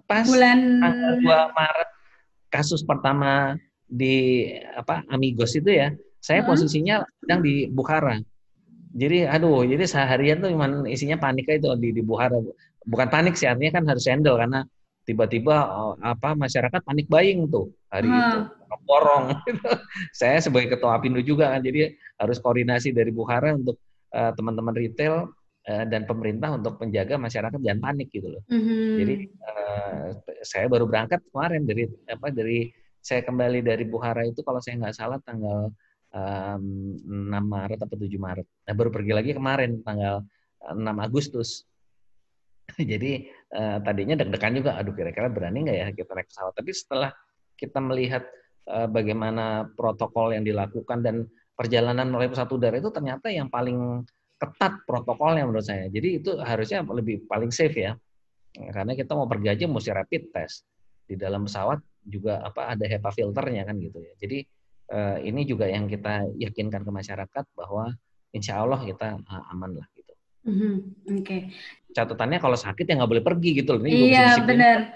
Pas 0.03 0.27
bulan 0.27 0.59
tanggal 0.83 1.13
2 1.23 1.55
Maret 1.55 1.89
kasus 2.51 2.83
pertama 2.83 3.55
di 3.87 4.47
apa 4.75 5.07
Amigos 5.07 5.55
itu 5.55 5.71
ya, 5.71 5.95
saya 6.19 6.43
-huh. 6.43 6.51
posisinya 6.51 7.07
sedang 7.23 7.39
di 7.39 7.71
Bukhara. 7.71 8.19
Jadi 8.91 9.23
aduh, 9.23 9.63
jadi 9.63 9.87
seharian 9.87 10.43
tuh 10.43 10.51
cuman 10.51 10.83
isinya 10.83 11.15
panik 11.15 11.47
itu 11.47 11.71
di 11.79 11.95
di 11.95 12.03
Bukhara. 12.03 12.35
Bukan 12.83 13.07
panik 13.07 13.39
sih, 13.39 13.47
artinya 13.47 13.79
kan 13.79 13.83
harus 13.87 14.03
handle 14.11 14.35
karena 14.35 14.67
tiba-tiba 15.05 15.55
uh, 15.67 15.93
apa 16.01 16.37
masyarakat 16.37 16.81
panik 16.85 17.09
buying 17.09 17.49
tuh 17.49 17.73
hari 17.89 18.07
hmm. 18.09 18.21
itu. 18.21 18.39
Borong. 18.87 19.35
Saya 20.19 20.39
sebagai 20.39 20.73
ketua 20.73 20.95
Apindo 20.95 21.19
juga 21.19 21.51
kan 21.51 21.59
jadi 21.59 21.91
harus 22.17 22.39
koordinasi 22.39 22.95
dari 22.95 23.11
Bukhara 23.11 23.51
untuk 23.51 23.77
uh, 24.15 24.31
teman-teman 24.31 24.71
retail 24.71 25.27
uh, 25.67 25.85
dan 25.85 26.07
pemerintah 26.07 26.55
untuk 26.55 26.79
menjaga 26.79 27.19
masyarakat 27.19 27.59
jangan 27.59 27.81
panik 27.83 28.07
gitu 28.15 28.31
loh. 28.31 28.43
Hmm. 28.47 28.95
jadi 28.95 29.15
uh, 29.43 30.05
saya 30.41 30.65
baru 30.71 30.87
berangkat 30.87 31.19
kemarin 31.29 31.67
dari 31.67 31.83
apa 32.07 32.31
dari 32.31 32.71
saya 33.01 33.25
kembali 33.25 33.65
dari 33.65 33.83
Bukhara 33.83 34.23
itu 34.23 34.39
kalau 34.45 34.61
saya 34.61 34.77
nggak 34.77 34.95
salah 34.95 35.19
tanggal 35.25 35.73
um, 36.13 36.95
6 37.01 37.33
Maret 37.33 37.79
atau 37.81 37.97
7 37.97 38.07
Maret. 38.15 38.47
Nah, 38.47 38.73
baru 38.77 38.89
pergi 38.93 39.11
lagi 39.11 39.31
kemarin 39.33 39.81
tanggal 39.81 40.21
6 40.61 40.77
Agustus. 41.01 41.65
Jadi 42.77 43.25
uh, 43.55 43.77
tadinya 43.83 44.15
deg-degan 44.19 44.53
juga, 44.57 44.71
aduh 44.79 44.93
kira-kira 44.95 45.27
berani 45.27 45.67
nggak 45.67 45.77
ya 45.77 45.87
kita 45.91 46.11
naik 46.15 46.27
pesawat. 46.31 46.53
Tapi 46.55 46.71
setelah 46.71 47.09
kita 47.55 47.79
melihat 47.79 48.23
uh, 48.71 48.87
bagaimana 48.87 49.69
protokol 49.75 50.33
yang 50.33 50.43
dilakukan 50.43 51.03
dan 51.03 51.15
perjalanan 51.53 52.09
melalui 52.09 52.31
pesawat 52.33 52.51
udara 52.51 52.75
itu 52.81 52.89
ternyata 52.89 53.29
yang 53.29 53.51
paling 53.51 54.01
ketat 54.41 54.81
protokolnya 54.89 55.45
menurut 55.45 55.65
saya. 55.65 55.85
Jadi 55.91 56.23
itu 56.23 56.33
harusnya 56.41 56.81
lebih 56.81 57.29
paling 57.29 57.53
safe 57.53 57.77
ya. 57.77 57.93
Karena 58.51 58.97
kita 58.97 59.13
mau 59.13 59.29
pergi 59.29 59.47
aja 59.53 59.65
mesti 59.69 59.91
rapid 59.93 60.23
test. 60.33 60.65
Di 61.05 61.13
dalam 61.13 61.45
pesawat 61.45 61.79
juga 62.01 62.41
apa 62.41 62.73
ada 62.73 62.83
HEPA 62.87 63.13
filternya 63.13 63.63
kan 63.69 63.77
gitu 63.77 64.01
ya. 64.01 64.13
Jadi 64.17 64.41
uh, 64.89 65.17
ini 65.21 65.45
juga 65.45 65.69
yang 65.69 65.85
kita 65.85 66.25
yakinkan 66.41 66.81
ke 66.81 66.91
masyarakat 66.91 67.45
bahwa 67.53 67.93
insya 68.33 68.63
Allah 68.63 68.81
kita 68.81 69.21
aman 69.53 69.77
lah. 69.77 69.87
Mm-hmm. 70.41 70.73
Oke. 71.05 71.21
Okay. 71.21 71.41
Catatannya 71.91 72.39
kalau 72.39 72.55
sakit 72.55 72.87
ya 72.87 72.93
nggak 72.97 73.11
boleh 73.11 73.25
pergi 73.25 73.49
gitu 73.61 73.75
loh. 73.75 73.83
Ini 73.83 74.15
iya 74.15 74.39
benar. 74.41 74.95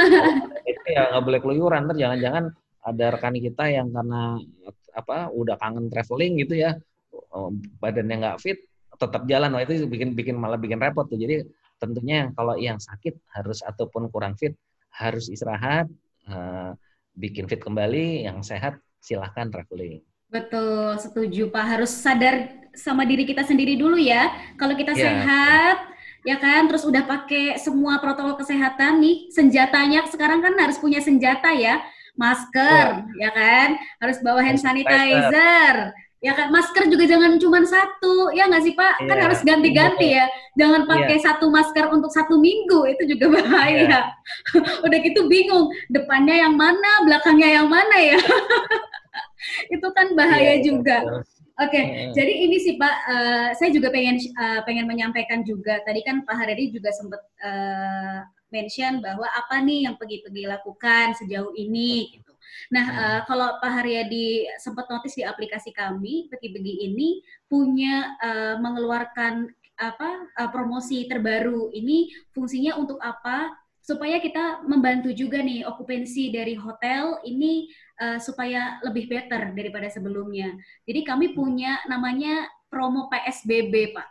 Itu 0.70 0.86
ya 0.88 1.12
nggak 1.12 1.24
boleh 1.24 1.38
keluyuran. 1.44 1.86
Ntar 1.86 1.96
jangan-jangan 2.00 2.44
ada 2.82 3.04
rekan 3.14 3.36
kita 3.38 3.64
yang 3.70 3.88
karena 3.94 4.40
apa 4.92 5.30
udah 5.30 5.56
kangen 5.56 5.88
traveling 5.88 6.42
gitu 6.42 6.58
ya, 6.58 6.76
oh, 7.32 7.54
badannya 7.80 8.16
nggak 8.20 8.38
fit, 8.42 8.58
tetap 8.98 9.24
jalan. 9.30 9.54
Wah 9.54 9.62
itu 9.62 9.86
bikin 9.86 10.18
bikin 10.18 10.36
malah 10.36 10.58
bikin 10.58 10.82
repot 10.82 11.06
tuh. 11.06 11.16
Jadi 11.16 11.46
tentunya 11.78 12.30
kalau 12.34 12.58
yang 12.58 12.82
sakit 12.82 13.18
harus 13.38 13.62
ataupun 13.62 14.10
kurang 14.10 14.34
fit 14.34 14.58
harus 14.92 15.30
istirahat, 15.30 15.86
uh, 16.28 16.74
bikin 17.16 17.46
fit 17.46 17.62
kembali. 17.62 18.26
Yang 18.26 18.50
sehat 18.50 18.74
silahkan 18.98 19.48
traveling. 19.48 20.02
Betul, 20.32 20.96
setuju 20.96 21.52
Pak. 21.52 21.64
Harus 21.76 21.92
sadar 21.92 22.61
sama 22.72 23.04
diri 23.04 23.28
kita 23.28 23.44
sendiri 23.44 23.76
dulu 23.76 23.96
ya. 24.00 24.32
Kalau 24.56 24.74
kita 24.76 24.96
yeah. 24.96 25.04
sehat, 25.04 25.76
ya 26.22 26.36
kan, 26.38 26.70
terus 26.70 26.86
udah 26.86 27.04
pakai 27.04 27.58
semua 27.58 27.98
protokol 27.98 28.38
kesehatan 28.38 29.02
nih, 29.02 29.30
senjatanya 29.34 30.06
sekarang 30.08 30.40
kan 30.40 30.54
harus 30.58 30.78
punya 30.78 31.02
senjata 31.02 31.50
ya, 31.54 31.82
masker, 32.14 32.86
oh. 33.02 33.18
ya 33.18 33.30
kan, 33.34 33.68
harus 33.98 34.18
bawa 34.22 34.40
hand 34.42 34.60
sanitizer. 34.62 35.94
Ya 36.22 36.38
kan, 36.38 36.54
masker 36.54 36.86
juga 36.86 37.02
jangan 37.02 37.34
cuma 37.42 37.66
satu, 37.66 38.30
ya 38.30 38.46
nggak 38.46 38.62
sih 38.62 38.78
Pak? 38.78 38.94
Yeah. 39.02 39.08
Kan 39.10 39.16
iya. 39.18 39.24
harus 39.26 39.40
ganti-ganti 39.42 40.08
ya. 40.14 40.26
Jangan 40.54 40.86
pakai 40.86 41.18
yeah. 41.18 41.24
satu 41.26 41.50
masker 41.50 41.90
untuk 41.90 42.14
satu 42.14 42.38
minggu, 42.38 42.86
itu 42.94 43.18
juga 43.18 43.42
bahaya. 43.42 43.90
Yeah. 43.90 44.04
Udah 44.86 44.98
gitu 45.02 45.26
bingung, 45.26 45.74
depannya 45.90 46.46
yang 46.46 46.54
mana, 46.54 47.02
belakangnya 47.02 47.58
yang 47.58 47.66
mana 47.66 47.96
ya. 47.98 48.18
itu 49.74 49.88
kan 49.90 50.14
bahaya 50.14 50.54
yeah, 50.54 50.62
juga. 50.62 51.26
Oke, 51.62 51.78
okay, 51.78 51.84
hmm. 51.86 52.12
jadi 52.18 52.32
ini 52.42 52.56
sih 52.58 52.74
Pak, 52.74 52.96
uh, 53.06 53.48
saya 53.54 53.70
juga 53.70 53.94
pengen 53.94 54.18
uh, 54.34 54.66
pengen 54.66 54.82
menyampaikan 54.82 55.46
juga. 55.46 55.78
Tadi 55.86 56.02
kan 56.02 56.26
Pak 56.26 56.34
Haryadi 56.34 56.74
juga 56.74 56.90
sempat 56.90 57.22
uh, 57.38 58.26
mention 58.50 58.98
bahwa 58.98 59.30
apa 59.30 59.62
nih 59.62 59.86
yang 59.86 59.94
pergi-pergi 59.94 60.50
lakukan 60.50 61.14
sejauh 61.22 61.54
ini. 61.54 62.18
Gitu. 62.18 62.32
Nah, 62.74 62.86
uh, 62.90 63.20
kalau 63.30 63.62
Pak 63.62 63.78
Haryadi 63.78 64.50
sempat 64.58 64.90
notice 64.90 65.14
di 65.14 65.22
aplikasi 65.22 65.70
kami, 65.70 66.26
pergi-pergi 66.34 66.90
ini 66.90 67.22
punya 67.46 68.10
uh, 68.18 68.58
mengeluarkan 68.58 69.46
apa 69.78 70.10
uh, 70.42 70.50
promosi 70.50 71.06
terbaru. 71.06 71.70
Ini 71.70 72.10
fungsinya 72.34 72.74
untuk 72.74 72.98
apa? 72.98 73.54
supaya 73.82 74.22
kita 74.22 74.62
membantu 74.62 75.10
juga 75.10 75.42
nih 75.42 75.66
okupansi 75.66 76.30
dari 76.30 76.54
hotel 76.54 77.18
ini 77.26 77.66
uh, 78.02 78.18
supaya 78.18 78.82
lebih 78.82 79.06
better 79.06 79.54
daripada 79.54 79.86
sebelumnya. 79.86 80.50
Jadi 80.82 81.06
kami 81.06 81.30
punya 81.38 81.78
namanya 81.86 82.50
promo 82.66 83.06
PSBB, 83.06 83.94
Pak. 83.94 84.08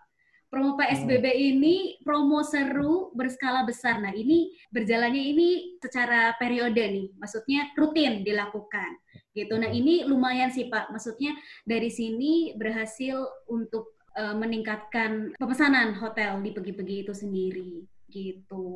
Promo 0.51 0.75
PSBB 0.75 1.23
hmm. 1.32 1.47
ini 1.56 1.75
promo 2.04 2.43
seru 2.43 3.15
berskala 3.15 3.63
besar. 3.63 4.04
Nah, 4.04 4.12
ini 4.12 4.51
berjalannya 4.67 5.23
ini 5.32 5.47
secara 5.80 6.36
periode 6.36 6.84
nih, 6.84 7.08
maksudnya 7.15 7.71
rutin 7.80 8.23
dilakukan. 8.27 8.99
Gitu. 9.32 9.56
Nah, 9.56 9.71
ini 9.71 10.04
lumayan 10.04 10.51
sih, 10.51 10.67
Pak. 10.67 10.91
Maksudnya 10.91 11.32
dari 11.63 11.88
sini 11.88 12.51
berhasil 12.60 13.23
untuk 13.47 13.95
uh, 14.19 14.36
meningkatkan 14.36 15.39
pemesanan 15.39 15.95
hotel 15.95 16.43
di 16.43 16.51
pergi-pergi 16.51 16.95
itu 17.08 17.13
sendiri. 17.15 17.88
Gitu. 18.12 18.67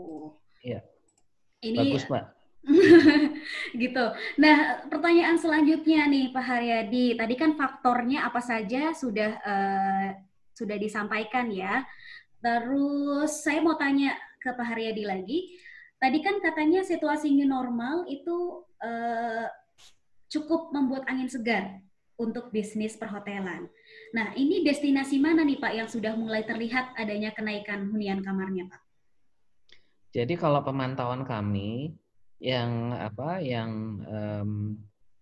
Iya. 0.63 0.79
Ini 1.59 1.91
Bagus, 1.91 2.07
Pak. 2.07 2.44
gitu. 3.81 4.05
Nah, 4.41 4.87
pertanyaan 4.89 5.37
selanjutnya 5.37 6.09
nih 6.09 6.33
Pak 6.33 6.45
Haryadi, 6.45 7.17
tadi 7.17 7.35
kan 7.37 7.53
faktornya 7.53 8.25
apa 8.25 8.41
saja 8.41 8.91
sudah 8.91 9.31
uh, 9.41 10.07
sudah 10.55 10.77
disampaikan 10.79 11.51
ya. 11.53 11.85
Terus 12.41 13.41
saya 13.45 13.61
mau 13.61 13.77
tanya 13.77 14.17
ke 14.41 14.49
Pak 14.53 14.65
Haryadi 14.65 15.03
lagi. 15.05 15.39
Tadi 15.95 16.19
kan 16.21 16.37
katanya 16.43 16.83
situasi 16.83 17.31
new 17.33 17.47
normal 17.47 18.05
itu 18.09 18.61
uh, 18.83 19.47
cukup 20.29 20.73
membuat 20.75 21.07
angin 21.07 21.31
segar 21.31 21.81
untuk 22.15 22.51
bisnis 22.51 22.95
perhotelan. 22.95 23.67
Nah, 24.15 24.31
ini 24.35 24.63
destinasi 24.63 25.19
mana 25.19 25.43
nih 25.43 25.59
Pak 25.59 25.73
yang 25.75 25.89
sudah 25.91 26.15
mulai 26.15 26.47
terlihat 26.47 26.95
adanya 26.95 27.31
kenaikan 27.35 27.91
hunian 27.91 28.23
kamarnya 28.23 28.71
Pak? 28.71 28.81
Jadi 30.15 30.39
kalau 30.39 30.63
pemantauan 30.63 31.27
kami 31.27 31.91
yang 32.39 32.93
apa 32.93 33.39
yang 33.39 33.69
um, 34.05 34.49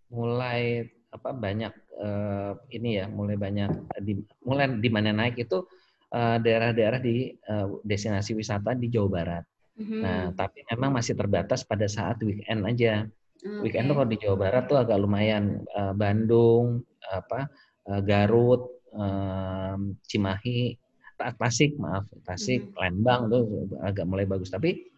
mulai 0.09 0.89
apa 1.13 1.29
banyak 1.29 1.73
uh, 2.01 2.57
ini 2.73 3.01
ya 3.01 3.05
mulai 3.05 3.37
banyak 3.37 3.69
di, 4.01 4.17
mulai 4.41 4.81
di 4.81 4.89
mana 4.89 5.13
naik 5.13 5.37
itu 5.37 5.65
daerah 6.13 6.37
daerah-daerah 6.69 6.99
di 7.01 7.33
uh, 7.49 7.81
destinasi 7.81 8.37
wisata 8.37 8.77
di 8.77 8.85
Jawa 8.85 9.09
Barat. 9.09 9.43
Mm-hmm. 9.81 10.01
Nah 10.05 10.29
tapi 10.37 10.61
memang 10.69 10.93
masih 10.93 11.17
terbatas 11.17 11.65
pada 11.65 11.89
saat 11.89 12.21
weekend 12.21 12.61
aja. 12.69 13.09
Okay. 13.41 13.65
Weekend 13.65 13.89
tuh 13.89 13.97
kalau 13.97 14.09
di 14.13 14.21
Jawa 14.21 14.37
Barat 14.37 14.63
tuh 14.69 14.77
agak 14.77 15.01
lumayan 15.01 15.65
uh, 15.73 15.89
Bandung 15.97 16.85
apa 17.09 17.49
uh, 17.89 18.01
Garut 18.05 18.61
um, 18.93 19.97
Cimahi 20.05 20.77
Tasik 21.17 21.81
maaf 21.81 22.05
Tasik 22.25 22.61
hmm. 22.61 22.77
Lembang 22.77 23.33
tuh 23.33 23.67
agak 23.81 24.05
mulai 24.05 24.29
bagus 24.29 24.53
tapi 24.53 24.92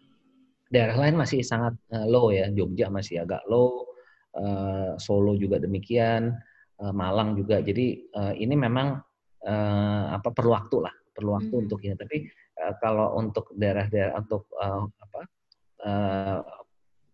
daerah 0.76 1.00
lain 1.00 1.16
masih 1.16 1.40
sangat 1.40 1.80
uh, 1.96 2.04
low 2.04 2.36
ya 2.36 2.52
Jogja 2.52 2.92
masih 2.92 3.24
agak 3.24 3.40
low 3.48 3.88
uh, 4.36 5.00
Solo 5.00 5.40
juga 5.40 5.64
demikian 5.64 6.36
uh, 6.84 6.92
Malang 6.92 7.40
juga 7.40 7.64
jadi 7.64 8.04
uh, 8.12 8.34
ini 8.36 8.60
memang 8.60 9.00
uh, 9.48 10.06
apa 10.12 10.36
perlu 10.36 10.52
waktu 10.52 10.84
lah 10.84 10.92
perlu 11.16 11.40
waktu 11.40 11.56
hmm. 11.56 11.64
untuk 11.64 11.80
ini 11.88 11.96
tapi 11.96 12.28
uh, 12.60 12.76
kalau 12.84 13.16
untuk 13.16 13.56
daerah-daerah 13.56 14.20
untuk 14.20 14.52
uh, 14.60 14.84
apa 14.84 15.22
uh, 15.88 16.40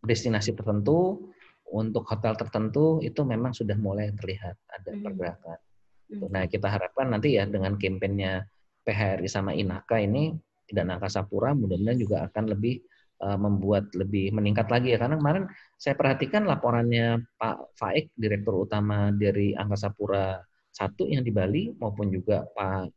destinasi 0.01 0.57
tertentu 0.57 1.29
untuk 1.71 2.03
hotel 2.09 2.35
tertentu 2.35 2.99
itu 2.99 3.21
memang 3.23 3.55
sudah 3.55 3.77
mulai 3.79 4.11
terlihat 4.17 4.57
ada 4.73 4.91
hmm. 4.91 5.01
pergerakan. 5.05 5.59
Hmm. 6.11 6.27
Nah 6.27 6.43
kita 6.49 6.67
harapkan 6.67 7.13
nanti 7.15 7.39
ya 7.39 7.47
dengan 7.47 7.79
kampanyenya 7.79 8.43
PHRI 8.83 9.29
sama 9.31 9.55
Inaka 9.55 10.01
ini 10.03 10.35
dan 10.67 10.91
Angkasa 10.91 11.23
Pura 11.23 11.55
mudah-mudahan 11.55 11.99
juga 11.99 12.17
akan 12.27 12.51
lebih 12.51 12.83
membuat 13.21 13.93
lebih 13.93 14.33
meningkat 14.33 14.65
lagi 14.73 14.93
ya 14.93 14.97
karena 14.97 15.21
kemarin 15.21 15.45
saya 15.77 15.93
perhatikan 15.93 16.49
laporannya 16.49 17.21
Pak 17.37 17.77
Faik 17.77 18.09
Direktur 18.17 18.65
Utama 18.65 19.13
dari 19.13 19.53
Angkasa 19.53 19.93
Pura 19.93 20.41
satu 20.73 21.05
yang 21.05 21.21
di 21.21 21.29
Bali 21.29 21.69
maupun 21.77 22.09
juga 22.09 22.41
Pak 22.49 22.89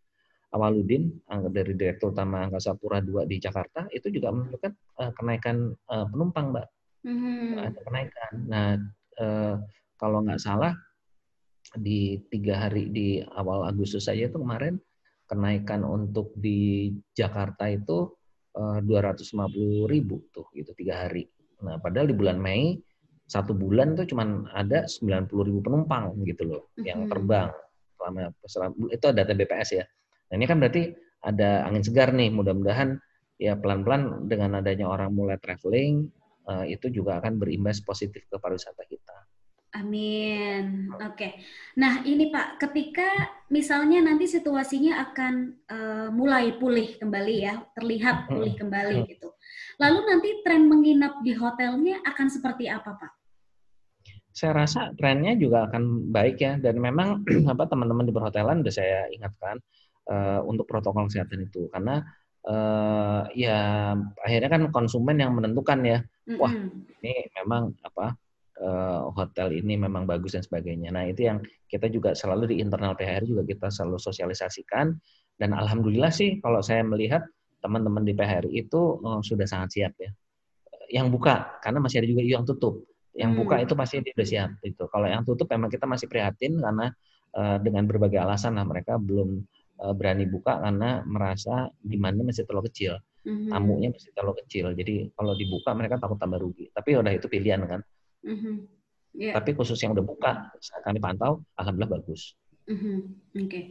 Awaludin 0.54 1.10
dari 1.50 1.74
Direktur 1.74 2.14
Utama 2.14 2.46
Angkasa 2.46 2.72
Pura 2.78 3.02
2 3.02 3.26
di 3.26 3.36
Jakarta 3.42 3.84
itu 3.90 4.08
juga 4.08 4.30
menunjukkan 4.30 4.72
uh, 5.02 5.12
kenaikan 5.18 5.74
uh, 5.90 6.06
penumpang, 6.06 6.54
Mbak. 6.54 6.68
Mm-hmm. 7.04 7.58
Ada 7.58 7.80
kenaikan. 7.84 8.32
Nah, 8.48 8.68
kalau 10.00 10.24
nggak 10.24 10.40
salah 10.42 10.72
di 11.74 12.22
tiga 12.30 12.66
hari 12.66 12.88
di 12.88 13.20
awal 13.34 13.66
Agustus 13.66 14.06
saja 14.06 14.30
itu 14.30 14.38
kemarin 14.38 14.78
kenaikan 15.26 15.82
untuk 15.82 16.30
di 16.36 16.92
Jakarta 17.16 17.66
itu 17.68 18.12
250 18.54 19.90
ribu 19.90 20.30
tuh 20.30 20.46
gitu 20.54 20.70
tiga 20.78 21.06
hari. 21.06 21.26
Nah 21.66 21.82
padahal 21.82 22.10
di 22.10 22.16
bulan 22.16 22.38
Mei 22.38 22.78
satu 23.24 23.56
bulan 23.56 23.96
tuh 23.96 24.06
cuman 24.06 24.46
ada 24.52 24.84
90 24.86 25.26
ribu 25.48 25.58
penumpang 25.64 26.12
gitu 26.28 26.44
loh 26.44 26.62
mm-hmm. 26.76 26.84
yang 26.84 27.00
terbang 27.08 27.48
selama, 27.96 28.20
selama 28.44 28.74
itu 28.92 29.06
data 29.10 29.32
BPS 29.32 29.70
ya. 29.80 29.84
Nah 30.30 30.34
ini 30.38 30.46
kan 30.46 30.56
berarti 30.60 30.92
ada 31.24 31.64
angin 31.66 31.82
segar 31.82 32.12
nih. 32.12 32.30
Mudah-mudahan 32.30 33.00
ya 33.40 33.58
pelan-pelan 33.58 34.28
dengan 34.30 34.60
adanya 34.60 34.86
orang 34.86 35.10
mulai 35.10 35.40
traveling 35.40 36.06
uh, 36.46 36.62
itu 36.68 36.92
juga 36.92 37.18
akan 37.18 37.40
berimbas 37.40 37.80
positif 37.82 38.28
ke 38.28 38.36
pariwisata 38.38 38.84
kita. 38.86 39.16
Amin. 39.74 40.94
Oke. 40.94 41.02
Okay. 41.18 41.32
Nah, 41.82 42.06
ini 42.06 42.30
Pak, 42.30 42.62
ketika 42.62 43.10
misalnya 43.50 44.06
nanti 44.06 44.30
situasinya 44.30 45.02
akan 45.10 45.34
uh, 45.66 46.08
mulai 46.14 46.54
pulih 46.62 46.94
kembali 47.02 47.34
ya, 47.42 47.58
terlihat 47.74 48.30
pulih 48.30 48.54
kembali 48.54 49.02
gitu. 49.10 49.34
Lalu 49.82 49.98
nanti 50.06 50.30
tren 50.46 50.70
menginap 50.70 51.18
di 51.26 51.34
hotelnya 51.34 51.98
akan 52.06 52.26
seperti 52.30 52.70
apa, 52.70 52.94
Pak? 52.94 53.12
Saya 54.30 54.54
rasa 54.54 54.94
trennya 54.94 55.34
juga 55.34 55.66
akan 55.66 56.10
baik 56.14 56.36
ya 56.38 56.54
dan 56.62 56.78
memang 56.78 57.26
apa 57.52 57.66
teman-teman 57.66 58.06
di 58.06 58.14
perhotelan 58.14 58.62
sudah 58.62 58.74
saya 58.74 59.00
ingatkan 59.10 59.58
uh, 60.06 60.38
untuk 60.46 60.70
protokol 60.70 61.10
kesehatan 61.10 61.50
itu 61.50 61.66
karena 61.74 62.02
uh, 62.46 63.26
ya 63.34 63.94
akhirnya 64.22 64.50
kan 64.50 64.62
konsumen 64.70 65.18
yang 65.18 65.34
menentukan 65.34 65.82
ya. 65.82 65.98
Wah, 66.38 66.54
ini 67.02 67.14
memang 67.42 67.74
apa 67.84 68.16
uh, 68.64 69.12
hotel 69.12 69.52
ini 69.52 69.76
memang 69.76 70.08
bagus 70.08 70.32
dan 70.34 70.42
sebagainya. 70.42 70.88
Nah 70.90 71.04
itu 71.04 71.28
yang 71.28 71.44
kita 71.68 71.92
juga 71.92 72.16
selalu 72.16 72.56
di 72.56 72.64
internal 72.64 72.96
PHR 72.96 73.28
juga 73.28 73.44
kita 73.44 73.68
selalu 73.68 74.00
sosialisasikan 74.00 74.96
dan 75.36 75.50
alhamdulillah 75.52 76.10
sih 76.10 76.40
kalau 76.40 76.64
saya 76.64 76.80
melihat 76.80 77.22
teman-teman 77.60 78.04
di 78.04 78.16
PHR 78.16 78.48
itu 78.48 79.00
uh, 79.04 79.20
sudah 79.20 79.44
sangat 79.44 79.68
siap 79.76 79.92
ya. 80.00 80.10
Yang 80.88 81.06
buka 81.16 81.60
karena 81.60 81.78
masih 81.80 82.00
ada 82.00 82.08
juga 82.08 82.22
yang 82.24 82.44
tutup. 82.44 82.84
Yang 83.14 83.30
hmm. 83.30 83.40
buka 83.40 83.54
itu 83.62 83.74
pasti 83.78 83.94
dia 84.02 84.12
sudah 84.16 84.28
siap 84.28 84.50
itu. 84.66 84.84
Kalau 84.90 85.06
yang 85.06 85.22
tutup 85.22 85.46
memang 85.52 85.70
kita 85.70 85.86
masih 85.86 86.10
prihatin 86.10 86.58
karena 86.58 86.90
uh, 87.36 87.56
dengan 87.62 87.86
berbagai 87.86 88.18
alasan 88.18 88.58
lah 88.58 88.66
mereka 88.66 88.98
belum 88.98 89.42
uh, 89.80 89.94
berani 89.94 90.26
buka 90.26 90.60
karena 90.60 91.02
merasa 91.06 91.70
demandnya 91.80 92.26
masih 92.26 92.44
terlalu 92.44 92.68
kecil. 92.74 92.98
Mm-hmm. 93.24 93.50
Tamunya 93.56 93.88
masih 93.88 94.10
terlalu 94.12 94.34
kecil. 94.44 94.66
Jadi 94.76 94.94
kalau 95.16 95.32
dibuka 95.32 95.70
mereka 95.72 95.96
takut 95.96 96.18
tambah 96.20 96.38
rugi. 96.42 96.68
Tapi 96.74 96.90
udah 97.00 97.12
itu 97.14 97.26
pilihan 97.30 97.64
kan. 97.64 97.80
Mm-hmm. 98.24 98.56
Yeah. 99.14 99.34
Tapi 99.38 99.54
khusus 99.54 99.78
yang 99.78 99.94
udah 99.94 100.02
buka, 100.02 100.50
kami 100.82 100.98
pantau, 100.98 101.44
alhamdulillah 101.54 102.02
bagus. 102.02 102.34
Mm-hmm. 102.66 102.96
Oke, 103.38 103.46
okay. 103.46 103.64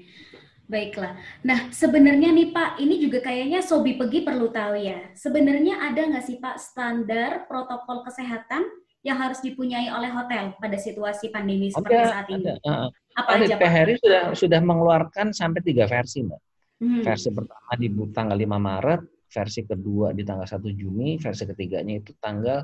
baiklah. 0.70 1.20
Nah, 1.44 1.74
sebenarnya 1.74 2.32
nih 2.32 2.56
Pak, 2.56 2.80
ini 2.80 3.02
juga 3.02 3.20
kayaknya 3.20 3.60
Sobi 3.60 4.00
Pegi 4.00 4.24
perlu 4.24 4.54
tahu 4.54 4.80
ya. 4.80 5.12
Sebenarnya 5.18 5.84
ada 5.92 6.00
nggak 6.00 6.24
sih 6.24 6.38
Pak 6.40 6.62
standar 6.62 7.50
protokol 7.50 8.08
kesehatan 8.08 8.64
yang 9.04 9.20
harus 9.20 9.44
dipunyai 9.44 9.92
oleh 9.92 10.08
hotel 10.16 10.56
pada 10.56 10.80
situasi 10.80 11.28
pandemi 11.28 11.68
seperti 11.68 12.00
ada, 12.00 12.08
saat 12.08 12.28
ini? 12.32 12.44
Ada. 12.48 12.88
Apa 13.14 13.30
ada, 13.36 13.46
aja 13.46 13.56
PHRI 13.60 13.94
sudah 14.00 14.24
sudah 14.34 14.60
mengeluarkan 14.64 15.36
sampai 15.36 15.60
tiga 15.60 15.86
versi, 15.86 16.24
Mbak. 16.24 16.42
Hmm. 16.84 17.02
Versi 17.04 17.30
pertama 17.30 17.72
di 17.76 17.88
tanggal 18.16 18.38
5 18.40 18.48
Maret, 18.48 19.02
versi 19.28 19.62
kedua 19.68 20.16
di 20.16 20.24
tanggal 20.24 20.48
1 20.48 20.72
Juni, 20.72 21.20
versi 21.20 21.44
ketiganya 21.44 22.00
itu 22.00 22.16
tanggal 22.18 22.64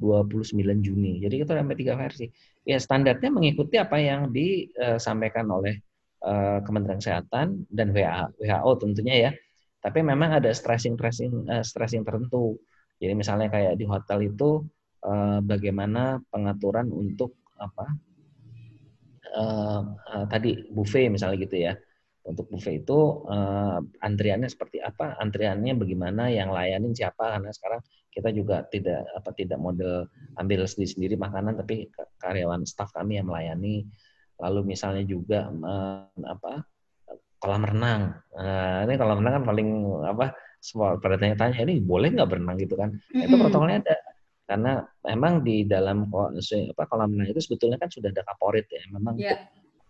29 0.00 0.56
Juni. 0.80 1.20
Jadi 1.20 1.44
kita 1.44 1.52
sampai 1.60 1.76
tiga 1.76 1.94
versi. 1.94 2.26
Ya 2.64 2.80
standarnya 2.80 3.28
mengikuti 3.28 3.76
apa 3.76 4.00
yang 4.00 4.32
disampaikan 4.32 5.46
oleh 5.52 5.76
eh, 6.24 6.58
Kementerian 6.64 6.98
Kesehatan 6.98 7.68
dan 7.68 7.92
WHO 7.92 8.70
tentunya 8.80 9.28
ya. 9.28 9.30
Tapi 9.80 10.00
memang 10.00 10.40
ada 10.40 10.50
stressing 10.50 10.96
stressing 10.96 12.00
eh, 12.00 12.04
tertentu. 12.08 12.56
Jadi 13.00 13.12
misalnya 13.16 13.52
kayak 13.52 13.76
di 13.76 13.84
hotel 13.84 14.32
itu 14.32 14.64
eh, 15.04 15.38
bagaimana 15.44 16.18
pengaturan 16.32 16.88
untuk 16.88 17.36
apa 17.60 17.92
tadi 20.26 20.66
buffet 20.74 21.06
misalnya 21.06 21.38
gitu 21.38 21.56
ya 21.62 21.72
untuk 22.20 22.52
buffet 22.52 22.84
itu 22.84 23.24
uh, 23.26 23.80
antriannya 24.04 24.48
seperti 24.52 24.78
apa? 24.84 25.16
Antriannya 25.16 25.72
bagaimana? 25.72 26.28
Yang 26.28 26.48
layanin 26.52 26.92
siapa? 26.92 27.36
Karena 27.36 27.50
sekarang 27.50 27.80
kita 28.12 28.28
juga 28.34 28.66
tidak 28.68 29.06
apa 29.16 29.30
tidak 29.32 29.56
model 29.56 30.04
ambil 30.36 30.66
sendiri 30.66 30.90
sendiri 30.90 31.14
makanan 31.16 31.56
tapi 31.56 31.88
karyawan 32.20 32.68
staff 32.68 32.92
kami 32.92 33.16
yang 33.16 33.30
melayani. 33.30 33.88
Lalu 34.40 34.76
misalnya 34.76 35.04
juga 35.08 35.48
uh, 35.48 36.04
apa 36.28 36.64
kolam 37.40 37.64
renang. 37.64 38.20
Uh, 38.36 38.84
ini 38.84 39.00
kolam 39.00 39.24
renang 39.24 39.34
kan 39.40 39.44
paling 39.48 39.68
apa 40.04 40.36
semua 40.60 41.00
pada 41.00 41.16
tanya-tanya 41.16 41.56
ini 41.64 41.80
boleh 41.80 42.12
nggak 42.12 42.28
berenang? 42.28 42.60
Gitu 42.60 42.76
kan. 42.76 42.92
Mm-hmm. 42.92 43.24
itu 43.24 43.34
protokolnya 43.40 43.80
ada. 43.80 43.96
Karena 44.50 44.72
memang 45.06 45.46
di 45.46 45.64
dalam 45.64 46.10
apa 46.12 46.82
kolam 46.84 47.16
renang 47.16 47.32
itu 47.32 47.40
sebetulnya 47.40 47.80
kan 47.80 47.88
sudah 47.88 48.12
ada 48.12 48.28
kaporit 48.28 48.68
ya. 48.68 48.84
Memang 48.92 49.16
yeah 49.16 49.40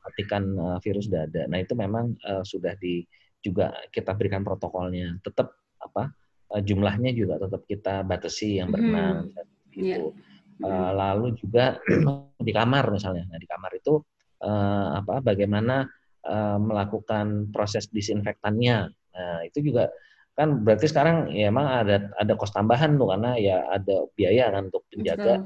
mematikan 0.00 0.42
uh, 0.56 0.78
virus 0.80 1.12
sudah 1.12 1.28
ada. 1.28 1.44
Nah 1.46 1.60
itu 1.60 1.76
memang 1.76 2.16
uh, 2.24 2.40
sudah 2.40 2.72
di 2.80 3.04
juga 3.44 3.72
kita 3.92 4.16
berikan 4.16 4.40
protokolnya. 4.40 5.20
Tetap 5.20 5.52
apa 5.80 6.08
uh, 6.56 6.62
jumlahnya 6.64 7.12
juga 7.12 7.36
tetap 7.36 7.62
kita 7.68 8.02
batasi 8.02 8.64
yang 8.64 8.72
berenang 8.72 9.28
hmm. 9.30 9.76
gitu. 9.76 10.16
Yeah. 10.16 10.64
Uh, 10.64 10.92
lalu 10.92 11.36
juga 11.36 11.80
di 12.46 12.52
kamar 12.52 12.88
misalnya. 12.88 13.28
Nah 13.28 13.38
di 13.38 13.48
kamar 13.48 13.72
itu 13.76 14.00
uh, 14.44 14.96
apa 14.96 15.20
bagaimana 15.20 15.84
uh, 16.24 16.58
melakukan 16.58 17.52
proses 17.52 17.92
disinfektannya. 17.92 18.88
Nah 18.90 19.38
itu 19.44 19.60
juga 19.60 19.92
kan 20.40 20.64
berarti 20.64 20.88
sekarang 20.88 21.28
ya 21.36 21.52
emang 21.52 21.68
ada 21.68 22.08
ada 22.16 22.32
kos 22.32 22.56
tambahan 22.56 22.96
tuh 22.96 23.12
karena 23.12 23.36
ya 23.36 23.60
ada 23.68 24.08
biaya 24.16 24.48
kan 24.48 24.72
untuk 24.72 24.88
menjaga 24.96 25.44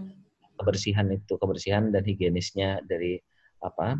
kebersihan 0.54 1.10
itu 1.10 1.34
kebersihan 1.34 1.90
dan 1.90 2.06
higienisnya 2.06 2.78
dari 2.86 3.18
apa 3.58 3.98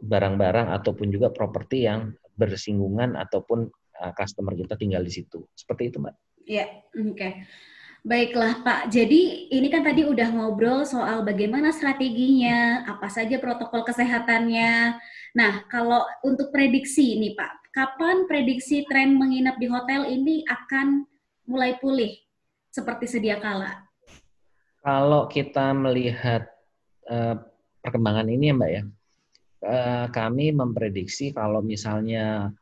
barang-barang 0.00 0.72
ataupun 0.80 1.12
juga 1.12 1.28
properti 1.28 1.84
yang 1.84 2.12
bersinggungan 2.34 3.20
ataupun 3.20 3.68
eh, 4.00 4.12
customer 4.16 4.56
kita 4.56 4.74
tinggal 4.80 5.04
di 5.04 5.12
situ. 5.12 5.44
Seperti 5.52 5.92
itu, 5.92 5.96
Mbak. 6.00 6.14
Iya, 6.48 6.66
oke. 6.96 7.16
Okay. 7.16 7.32
Baiklah 8.00 8.64
Pak, 8.64 8.88
jadi 8.88 9.52
ini 9.52 9.68
kan 9.68 9.84
tadi 9.84 10.08
udah 10.08 10.32
ngobrol 10.32 10.88
soal 10.88 11.20
bagaimana 11.20 11.68
strateginya, 11.68 12.88
apa 12.88 13.12
saja 13.12 13.36
protokol 13.36 13.84
kesehatannya. 13.84 14.96
Nah, 15.36 15.68
kalau 15.68 16.08
untuk 16.24 16.48
prediksi 16.48 17.20
nih 17.20 17.36
Pak, 17.36 17.76
kapan 17.76 18.24
prediksi 18.24 18.88
tren 18.88 19.20
menginap 19.20 19.60
di 19.60 19.68
hotel 19.68 20.08
ini 20.08 20.48
akan 20.48 21.04
mulai 21.44 21.76
pulih 21.76 22.16
seperti 22.72 23.04
sedia 23.04 23.36
kala? 23.36 23.84
Kalau 24.80 25.28
kita 25.28 25.76
melihat 25.76 26.48
perkembangan 27.90 28.30
ini 28.30 28.44
ya 28.48 28.54
Mbak 28.54 28.70
ya, 28.70 28.82
eh, 29.66 30.06
kami 30.14 30.54
memprediksi 30.54 31.34
kalau 31.34 31.58
misalnya 31.60 32.54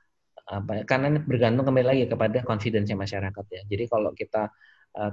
apa 0.49 0.81
ya, 0.81 0.83
karena 0.89 1.13
ini 1.13 1.21
bergantung 1.29 1.69
kembali 1.69 1.87
lagi 1.87 2.05
kepada 2.09 2.41
confidence 2.41 2.89
masyarakat 2.89 3.45
ya. 3.53 3.63
Jadi 3.69 3.85
kalau 3.85 4.17
kita 4.17 4.49
uh, 4.97 5.13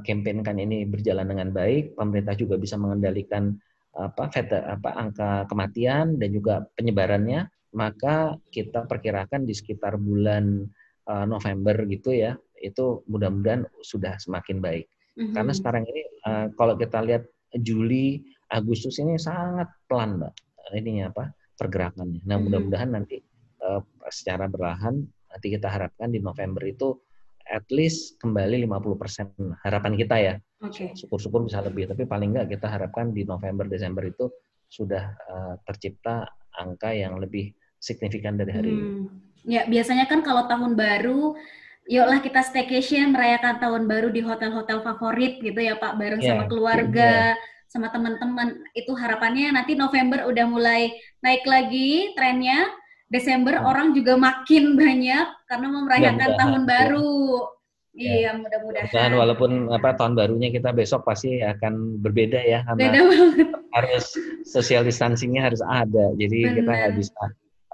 ini 0.55 0.87
berjalan 0.87 1.27
dengan 1.27 1.51
baik, 1.51 1.99
pemerintah 1.99 2.39
juga 2.39 2.55
bisa 2.55 2.79
mengendalikan 2.79 3.51
apa 3.95 4.27
apa 4.27 4.89
angka 4.95 5.47
kematian 5.47 6.19
dan 6.19 6.29
juga 6.31 6.67
penyebarannya, 6.75 7.47
maka 7.75 8.35
kita 8.51 8.87
perkirakan 8.87 9.47
di 9.47 9.55
sekitar 9.55 9.95
bulan 9.99 10.67
uh, 11.07 11.23
November 11.27 11.83
gitu 11.87 12.11
ya, 12.11 12.35
itu 12.59 13.03
mudah-mudahan 13.07 13.63
sudah 13.83 14.19
semakin 14.19 14.59
baik. 14.59 14.87
Mm-hmm. 15.15 15.31
Karena 15.35 15.51
sekarang 15.55 15.83
ini 15.87 16.01
uh, 16.27 16.47
kalau 16.59 16.75
kita 16.75 16.99
lihat 17.03 17.23
Juli 17.55 18.34
Agustus 18.51 19.01
ini 19.01 19.17
sangat 19.17 19.69
pelan 19.89 20.21
mbak 20.21 20.33
ininya 20.73 21.13
apa 21.13 21.33
pergerakannya. 21.55 22.25
Nah 22.25 22.35
hmm. 22.37 22.43
mudah-mudahan 22.49 22.89
nanti 22.93 23.21
uh, 23.61 23.81
secara 24.09 24.49
berlahan 24.49 25.05
nanti 25.05 25.47
kita 25.51 25.67
harapkan 25.67 26.09
di 26.09 26.19
November 26.23 26.63
itu 26.65 26.95
at 27.45 27.65
least 27.69 28.17
kembali 28.17 28.65
50% 28.65 29.61
harapan 29.61 29.93
kita 29.93 30.15
ya. 30.17 30.35
Okay. 30.65 30.97
Syukur-syukur 30.97 31.45
bisa 31.45 31.61
lebih, 31.61 31.85
tapi 31.85 32.09
paling 32.09 32.33
enggak 32.33 32.57
kita 32.57 32.65
harapkan 32.65 33.13
di 33.13 33.21
November 33.21 33.69
Desember 33.69 34.01
itu 34.01 34.33
sudah 34.65 35.13
uh, 35.29 35.53
tercipta 35.61 36.25
angka 36.57 36.89
yang 36.89 37.21
lebih 37.21 37.53
signifikan 37.77 38.33
dari 38.33 38.51
hari 38.51 38.71
hmm. 38.73 38.81
ini. 38.81 38.91
Ya, 39.45 39.61
biasanya 39.69 40.09
kan 40.09 40.25
kalau 40.25 40.49
tahun 40.49 40.73
baru 40.73 41.37
yuklah 41.85 42.17
kita 42.17 42.41
staycation 42.41 43.13
merayakan 43.13 43.61
tahun 43.61 43.85
baru 43.85 44.09
di 44.09 44.25
hotel-hotel 44.25 44.81
favorit 44.81 45.37
gitu 45.37 45.61
ya 45.61 45.77
Pak 45.77 46.01
bareng 46.01 46.17
yeah, 46.17 46.33
sama 46.33 46.43
keluarga. 46.49 47.37
Yeah 47.37 47.53
sama 47.67 47.91
teman-teman. 47.91 48.63
Itu 48.73 48.93
harapannya 48.93 49.53
nanti 49.53 49.77
November 49.77 50.25
udah 50.29 50.45
mulai 50.47 50.93
naik 51.21 51.43
lagi 51.45 52.13
trennya. 52.13 52.65
Desember 53.05 53.61
hmm. 53.61 53.69
orang 53.69 53.87
juga 53.93 54.17
makin 54.17 54.73
banyak 54.81 55.27
karena 55.45 55.67
merayakan 55.69 56.31
ya, 56.33 56.37
tahun 56.37 56.61
ya. 56.63 56.67
baru. 56.67 57.21
Ya. 57.95 58.11
Iya, 58.11 58.31
mudah-mudahan. 58.35 58.91
Dan 58.91 59.11
walaupun 59.15 59.51
apa 59.71 59.95
tahun 59.95 60.19
barunya 60.19 60.51
kita 60.51 60.75
besok 60.75 61.07
pasti 61.07 61.39
akan 61.39 62.03
berbeda 62.03 62.43
ya 62.43 62.67
karena 62.67 62.91
Beda 62.91 63.01
harus 63.71 64.05
social 64.43 64.83
distancingnya 64.83 65.47
harus 65.47 65.63
ada. 65.63 66.11
Jadi 66.19 66.39
Benar. 66.43 66.55
kita 66.59 66.71
nggak 66.75 66.95
bisa 66.99 67.23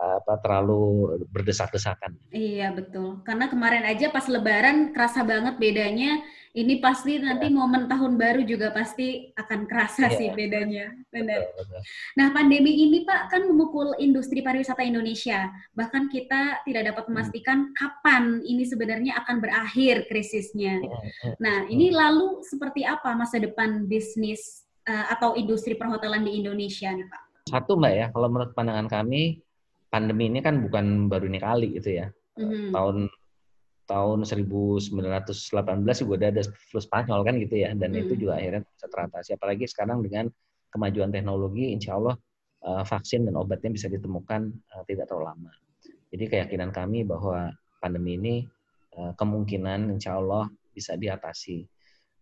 apa 0.01 0.33
terlalu 0.41 1.17
berdesak-desakan. 1.29 2.17
Iya 2.33 2.73
betul. 2.73 3.21
Karena 3.21 3.49
kemarin 3.49 3.85
aja 3.85 4.09
pas 4.09 4.25
Lebaran 4.25 4.93
kerasa 4.93 5.21
banget 5.21 5.57
bedanya. 5.61 6.21
Ini 6.51 6.83
pasti 6.83 7.15
nanti 7.15 7.47
ya. 7.47 7.55
momen 7.55 7.87
tahun 7.87 8.19
baru 8.19 8.43
juga 8.43 8.75
pasti 8.75 9.31
akan 9.39 9.71
kerasa 9.71 10.11
ya. 10.11 10.17
sih 10.19 10.27
bedanya. 10.35 10.91
Benar. 11.07 11.47
Betul, 11.47 11.63
betul. 11.63 11.81
Nah 12.19 12.27
pandemi 12.35 12.71
ini 12.83 13.07
Pak 13.07 13.31
kan 13.31 13.47
memukul 13.47 13.95
industri 14.03 14.43
pariwisata 14.43 14.83
Indonesia. 14.83 15.47
Bahkan 15.71 16.11
kita 16.11 16.59
tidak 16.67 16.91
dapat 16.91 17.03
hmm. 17.07 17.11
memastikan 17.15 17.57
hmm. 17.71 17.73
kapan 17.79 18.23
ini 18.43 18.63
sebenarnya 18.67 19.15
akan 19.23 19.39
berakhir 19.39 20.11
krisisnya. 20.11 20.83
Hmm, 20.83 20.91
hmm, 20.91 21.33
nah 21.39 21.57
ini 21.71 21.87
lalu 21.95 22.43
seperti 22.43 22.83
apa 22.83 23.15
masa 23.15 23.39
depan 23.39 23.87
bisnis 23.87 24.67
uh, 24.91 25.07
atau 25.15 25.39
industri 25.39 25.79
perhotelan 25.79 26.27
di 26.27 26.35
Indonesia 26.35 26.91
nih 26.91 27.07
Pak? 27.07 27.21
Satu 27.47 27.79
Mbak 27.79 27.93
ya, 27.95 28.05
kalau 28.11 28.27
menurut 28.27 28.51
pandangan 28.51 28.91
kami 28.91 29.39
pandemi 29.87 30.31
ini 30.31 30.39
kan 30.43 30.59
bukan 30.59 31.07
baru 31.07 31.31
ini 31.31 31.39
kali 31.39 31.67
gitu 31.79 31.95
ya. 31.95 32.07
Mm-hmm. 32.39 32.75
Tahun 32.75 32.97
tahun 33.91 34.23
1918 34.23 34.95
juga 35.99 36.13
udah 36.15 36.29
ada 36.31 36.43
flu 36.71 36.79
Spanyol 36.79 37.19
kan 37.27 37.35
gitu 37.35 37.55
ya, 37.59 37.75
dan 37.75 37.91
mm-hmm. 37.91 38.03
itu 38.07 38.13
juga 38.15 38.39
akhirnya 38.39 38.63
bisa 38.63 38.87
teratasi. 38.87 39.29
Apalagi 39.35 39.65
sekarang 39.67 39.99
dengan 39.99 40.31
kemajuan 40.71 41.11
teknologi, 41.11 41.75
insya 41.75 41.99
Allah 41.99 42.15
uh, 42.63 42.87
vaksin 42.87 43.27
dan 43.27 43.35
obatnya 43.35 43.75
bisa 43.75 43.91
ditemukan 43.91 44.55
uh, 44.71 44.83
tidak 44.87 45.11
terlalu 45.11 45.35
lama. 45.35 45.51
Jadi 46.15 46.23
keyakinan 46.31 46.71
kami 46.71 47.03
bahwa 47.03 47.51
pandemi 47.83 48.15
ini 48.15 48.35
uh, 48.95 49.11
kemungkinan 49.19 49.91
insya 49.91 50.15
Allah 50.15 50.47
bisa 50.71 50.95
diatasi. 50.95 51.67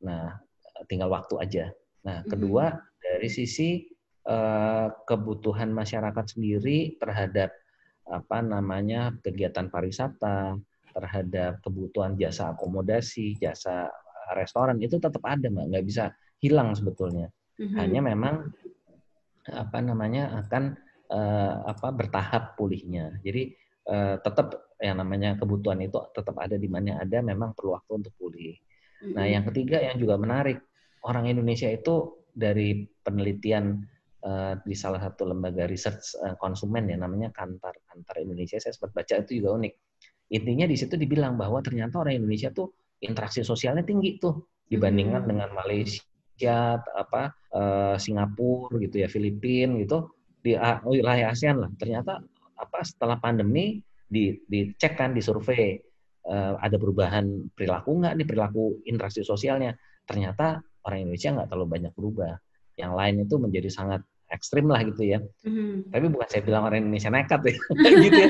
Nah, 0.10 0.42
tinggal 0.90 1.14
waktu 1.14 1.38
aja. 1.38 1.66
Nah, 2.02 2.26
kedua 2.26 2.74
mm-hmm. 2.74 2.98
dari 3.06 3.30
sisi 3.30 3.86
Eh, 4.30 4.88
kebutuhan 5.10 5.74
masyarakat 5.74 6.38
sendiri 6.38 7.02
terhadap 7.02 7.50
apa 8.06 8.46
namanya 8.46 9.10
kegiatan 9.26 9.74
pariwisata, 9.74 10.54
terhadap 11.00 11.64
kebutuhan 11.64 12.20
jasa 12.20 12.52
akomodasi, 12.52 13.40
jasa 13.40 13.88
restoran 14.36 14.76
itu 14.84 15.00
tetap 15.00 15.24
ada, 15.24 15.48
mbak, 15.48 15.72
nggak 15.72 15.86
bisa 15.88 16.12
hilang 16.44 16.76
sebetulnya. 16.76 17.32
Mm-hmm. 17.56 17.78
Hanya 17.80 18.00
memang 18.04 18.36
apa 19.50 19.80
namanya 19.80 20.46
akan 20.46 20.76
uh, 21.10 21.64
apa 21.72 21.88
bertahap 21.96 22.60
pulihnya. 22.60 23.16
Jadi 23.24 23.56
uh, 23.88 24.20
tetap 24.20 24.76
yang 24.84 25.00
namanya 25.00 25.40
kebutuhan 25.40 25.80
itu 25.80 25.98
tetap 26.12 26.36
ada 26.38 26.60
di 26.60 26.68
mana 26.68 27.00
ada, 27.00 27.24
memang 27.24 27.56
perlu 27.56 27.80
waktu 27.80 28.04
untuk 28.04 28.14
pulih. 28.20 28.54
Mm-hmm. 28.54 29.14
Nah, 29.16 29.26
yang 29.26 29.44
ketiga 29.48 29.80
yang 29.80 29.96
juga 29.96 30.20
menarik, 30.20 30.60
orang 31.08 31.32
Indonesia 31.32 31.72
itu 31.72 32.20
dari 32.36 32.86
penelitian 33.02 33.82
uh, 34.24 34.54
di 34.64 34.76
salah 34.76 35.02
satu 35.02 35.28
lembaga 35.28 35.66
research 35.68 36.16
uh, 36.20 36.36
konsumen 36.40 36.88
ya 36.88 36.98
namanya 37.00 37.32
Kantar 37.32 37.76
Kantar 37.88 38.16
Indonesia 38.20 38.60
saya 38.60 38.76
sempat 38.76 38.96
baca 38.96 39.14
itu 39.20 39.40
juga 39.44 39.56
unik 39.60 39.74
intinya 40.30 40.66
di 40.70 40.78
situ 40.78 40.94
dibilang 40.96 41.36
bahwa 41.36 41.60
ternyata 41.66 42.02
orang 42.02 42.22
Indonesia 42.22 42.54
tuh 42.54 42.74
interaksi 43.02 43.42
sosialnya 43.42 43.82
tinggi 43.82 44.22
tuh 44.22 44.46
dibandingkan 44.70 45.26
hmm. 45.26 45.30
dengan 45.30 45.50
Malaysia 45.58 46.78
apa 46.78 47.34
uh, 47.52 47.96
Singapura 47.98 48.78
gitu 48.80 49.02
ya 49.02 49.08
Filipina 49.10 49.76
gitu 49.82 50.14
di 50.40 50.56
uh, 50.56 50.80
wilayah 50.86 51.34
ASEAN 51.34 51.60
lah 51.60 51.72
ternyata 51.76 52.22
apa 52.56 52.80
setelah 52.86 53.18
pandemi 53.20 53.82
di 54.10 54.38
dicek 54.48 54.96
kan 54.96 55.12
di 55.12 55.22
survei 55.22 55.76
uh, 56.30 56.56
ada 56.62 56.78
perubahan 56.78 57.50
perilaku 57.52 58.00
nggak 58.00 58.14
nih 58.22 58.28
perilaku 58.28 58.80
interaksi 58.88 59.26
sosialnya 59.26 59.76
ternyata 60.08 60.62
orang 60.86 61.10
Indonesia 61.10 61.30
nggak 61.36 61.48
terlalu 61.52 61.68
banyak 61.68 61.94
berubah 61.98 62.34
yang 62.80 62.96
lain 62.96 63.28
itu 63.28 63.36
menjadi 63.36 63.68
sangat 63.68 64.02
ekstrim 64.32 64.70
lah 64.70 64.86
gitu 64.86 65.04
ya. 65.04 65.20
Mm-hmm. 65.44 65.92
Tapi 65.92 66.06
bukan 66.08 66.28
saya 66.30 66.42
bilang 66.46 66.64
orang 66.70 66.86
Indonesia 66.86 67.12
nekat 67.12 67.42
ya, 67.44 67.54
gitu 68.06 68.20
ya. 68.24 68.30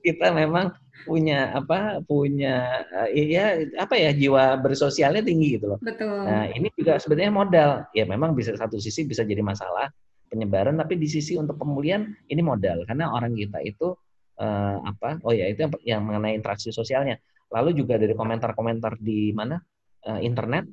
Kita 0.00 0.32
memang 0.32 0.72
punya 1.04 1.56
apa 1.56 2.04
punya 2.04 2.84
ya 3.08 3.56
apa 3.80 3.94
ya 3.96 4.12
jiwa 4.12 4.60
bersosialnya 4.60 5.24
tinggi 5.24 5.56
gitu 5.56 5.76
loh. 5.76 5.78
Betul. 5.80 6.28
Nah 6.28 6.48
ini 6.52 6.68
juga 6.76 7.00
sebenarnya 7.00 7.32
modal. 7.32 7.70
Ya 7.96 8.04
memang 8.04 8.36
bisa 8.36 8.52
satu 8.56 8.76
sisi 8.76 9.08
bisa 9.08 9.24
jadi 9.24 9.40
masalah 9.40 9.88
penyebaran, 10.30 10.78
tapi 10.78 11.00
di 11.00 11.08
sisi 11.10 11.34
untuk 11.34 11.58
pemulihan 11.58 12.06
ini 12.30 12.42
modal 12.44 12.86
karena 12.86 13.10
orang 13.10 13.34
kita 13.34 13.58
itu 13.64 13.96
uh, 14.38 14.76
apa? 14.84 15.18
Oh 15.26 15.32
ya 15.34 15.48
itu 15.48 15.66
yang, 15.66 15.72
yang 15.84 16.00
mengenai 16.04 16.36
interaksi 16.36 16.70
sosialnya. 16.70 17.18
Lalu 17.50 17.82
juga 17.82 17.98
dari 17.98 18.14
komentar-komentar 18.14 19.00
di 19.02 19.34
mana 19.34 19.58
uh, 20.06 20.20
internet 20.22 20.70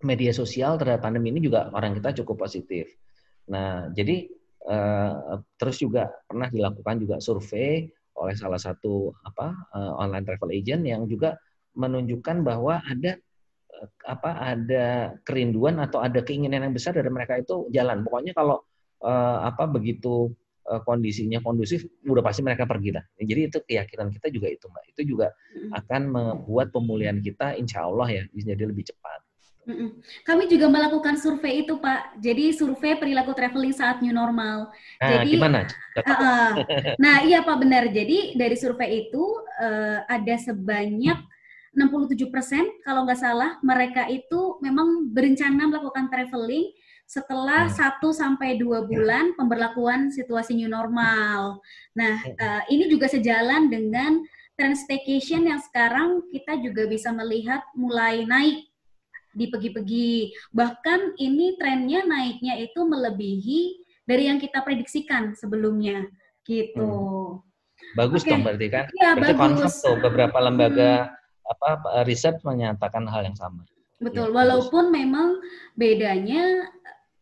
media 0.00 0.32
sosial 0.32 0.80
terhadap 0.80 1.04
pandemi 1.04 1.28
ini 1.28 1.44
juga 1.44 1.68
orang 1.76 1.92
kita 2.00 2.24
cukup 2.24 2.48
positif. 2.48 2.88
Nah, 3.52 3.92
jadi 3.92 4.32
uh, 4.64 5.44
terus 5.60 5.76
juga 5.76 6.08
pernah 6.24 6.48
dilakukan 6.48 6.96
juga 7.04 7.16
survei 7.20 7.84
oleh 8.20 8.36
salah 8.36 8.60
satu 8.60 9.16
apa 9.24 9.56
uh, 9.72 9.96
online 9.96 10.28
travel 10.28 10.52
agent 10.52 10.84
yang 10.84 11.08
juga 11.08 11.40
menunjukkan 11.72 12.44
bahwa 12.44 12.84
ada 12.84 13.16
uh, 13.72 13.88
apa 14.04 14.30
ada 14.36 15.16
kerinduan 15.24 15.80
atau 15.80 16.04
ada 16.04 16.20
keinginan 16.20 16.68
yang 16.68 16.74
besar 16.76 16.92
dari 16.92 17.08
mereka 17.08 17.40
itu 17.40 17.72
jalan. 17.72 18.04
Pokoknya 18.04 18.36
kalau 18.36 18.60
uh, 19.00 19.38
apa 19.48 19.64
begitu 19.72 20.28
uh, 20.68 20.80
kondisinya 20.84 21.40
kondusif, 21.40 21.88
udah 22.04 22.20
pasti 22.20 22.44
mereka 22.44 22.68
pergi 22.68 22.92
lah. 22.92 23.04
Jadi 23.16 23.40
itu 23.48 23.58
keyakinan 23.64 24.12
kita 24.12 24.28
juga 24.28 24.48
itu, 24.52 24.64
mbak. 24.68 24.84
Itu 24.92 25.02
juga 25.16 25.32
akan 25.72 26.02
membuat 26.12 26.70
pemulihan 26.70 27.16
kita, 27.24 27.56
insya 27.56 27.88
Allah 27.88 28.08
ya, 28.20 28.22
jadi 28.36 28.68
lebih 28.68 28.84
cepat. 28.84 29.29
Kami 30.24 30.48
juga 30.48 30.66
melakukan 30.72 31.20
survei 31.20 31.62
itu, 31.62 31.76
Pak. 31.76 32.16
Jadi 32.18 32.56
survei 32.56 32.96
perilaku 32.96 33.36
traveling 33.36 33.76
saat 33.76 34.00
new 34.00 34.12
normal. 34.12 34.72
Nah, 34.98 35.08
Jadi 35.08 35.28
gimana? 35.36 35.60
Uh, 36.00 36.54
nah, 36.96 37.20
iya 37.26 37.44
Pak 37.44 37.60
benar. 37.60 37.90
Jadi 37.92 38.32
dari 38.38 38.56
survei 38.56 39.04
itu 39.04 39.20
uh, 39.60 40.00
ada 40.08 40.38
sebanyak 40.38 41.18
67% 41.76 42.24
kalau 42.82 43.04
nggak 43.04 43.20
salah 43.20 43.60
mereka 43.60 44.08
itu 44.08 44.56
memang 44.64 45.12
berencana 45.12 45.68
melakukan 45.68 46.08
traveling 46.08 46.72
setelah 47.10 47.66
hmm. 47.66 48.00
1 48.00 48.22
sampai 48.22 48.54
2 48.54 48.86
bulan 48.86 49.34
pemberlakuan 49.34 50.14
situasi 50.14 50.54
new 50.54 50.70
normal. 50.70 51.58
Nah, 51.98 52.22
uh, 52.22 52.62
ini 52.70 52.86
juga 52.86 53.10
sejalan 53.10 53.66
dengan 53.66 54.22
trend 54.54 54.78
staycation 54.78 55.50
yang 55.50 55.58
sekarang 55.58 56.22
kita 56.30 56.54
juga 56.62 56.86
bisa 56.86 57.10
melihat 57.10 57.66
mulai 57.74 58.22
naik 58.22 58.69
di 59.34 59.46
pergi-pergi. 59.48 60.34
Bahkan 60.50 61.20
ini 61.20 61.56
trennya 61.56 62.06
naiknya 62.06 62.58
itu 62.58 62.80
melebihi 62.82 63.60
dari 64.04 64.26
yang 64.26 64.42
kita 64.42 64.62
prediksikan 64.66 65.38
sebelumnya 65.38 66.06
gitu. 66.42 66.90
Hmm. 67.40 67.94
Bagus 67.94 68.22
okay. 68.26 68.30
dong 68.34 68.42
berarti 68.42 68.66
kan? 68.70 68.84
Ya, 68.98 69.14
berarti 69.14 69.38
bagus. 69.38 69.74
tuh 69.82 69.96
beberapa 70.02 70.38
lembaga 70.42 71.10
hmm. 71.10 71.52
apa 71.52 71.68
riset 72.06 72.38
menyatakan 72.42 73.06
hal 73.06 73.26
yang 73.26 73.38
sama. 73.38 73.62
Betul, 74.00 74.32
ya, 74.32 74.34
walaupun 74.34 74.90
bagus. 74.90 74.96
memang 74.96 75.28
bedanya 75.76 76.70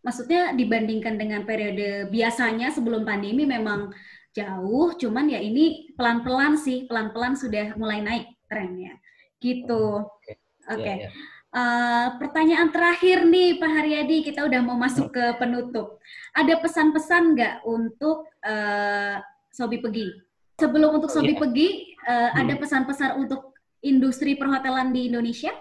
maksudnya 0.03 0.55
dibandingkan 0.55 1.19
dengan 1.19 1.43
periode 1.43 2.07
biasanya 2.09 2.71
sebelum 2.71 3.03
pandemi 3.03 3.45
memang 3.45 3.91
jauh, 4.33 4.95
cuman 4.95 5.27
ya 5.29 5.43
ini 5.43 5.93
pelan-pelan 5.99 6.55
sih, 6.55 6.87
pelan-pelan 6.87 7.35
sudah 7.35 7.75
mulai 7.75 8.01
naik 8.01 8.27
trennya. 8.47 8.95
Gitu. 9.43 10.07
Oke. 10.07 10.15
Okay. 10.25 10.37
Okay. 10.69 10.97
Ya, 11.01 11.09
ya. 11.09 11.11
Uh, 11.49 12.21
pertanyaan 12.21 12.69
terakhir 12.69 13.25
nih 13.25 13.57
Pak 13.57 13.71
Haryadi, 13.73 14.21
kita 14.21 14.45
udah 14.45 14.61
mau 14.61 14.77
masuk 14.77 15.09
ke 15.17 15.25
penutup. 15.41 15.97
Ada 16.37 16.61
pesan-pesan 16.61 17.23
nggak 17.33 17.55
untuk 17.65 18.29
uh, 18.45 19.17
Sobi 19.49 19.81
Pegi? 19.81 20.13
Sebelum 20.61 21.01
untuk 21.01 21.09
Sobi 21.09 21.33
oh, 21.33 21.37
iya. 21.37 21.41
Pegi, 21.41 21.69
uh, 22.05 22.13
hmm. 22.13 22.41
ada 22.45 22.55
pesan-pesan 22.61 23.11
untuk 23.17 23.57
industri 23.81 24.37
perhotelan 24.37 24.93
di 24.93 25.09
Indonesia? 25.09 25.55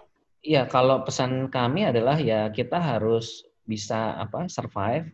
Iya, 0.43 0.67
kalau 0.67 1.07
pesan 1.07 1.47
kami 1.47 1.87
adalah 1.87 2.19
ya 2.19 2.51
kita 2.51 2.77
harus 2.77 3.47
bisa 3.67 4.15
apa 4.15 4.47
survive 4.47 5.07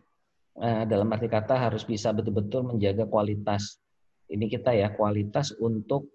uh, 0.58 0.82
dalam 0.86 1.10
arti 1.10 1.26
kata 1.26 1.58
harus 1.58 1.82
bisa 1.82 2.14
betul-betul 2.14 2.62
menjaga 2.62 3.02
kualitas 3.10 3.82
ini 4.30 4.46
kita 4.46 4.72
ya 4.72 4.94
kualitas 4.94 5.52
untuk 5.58 6.06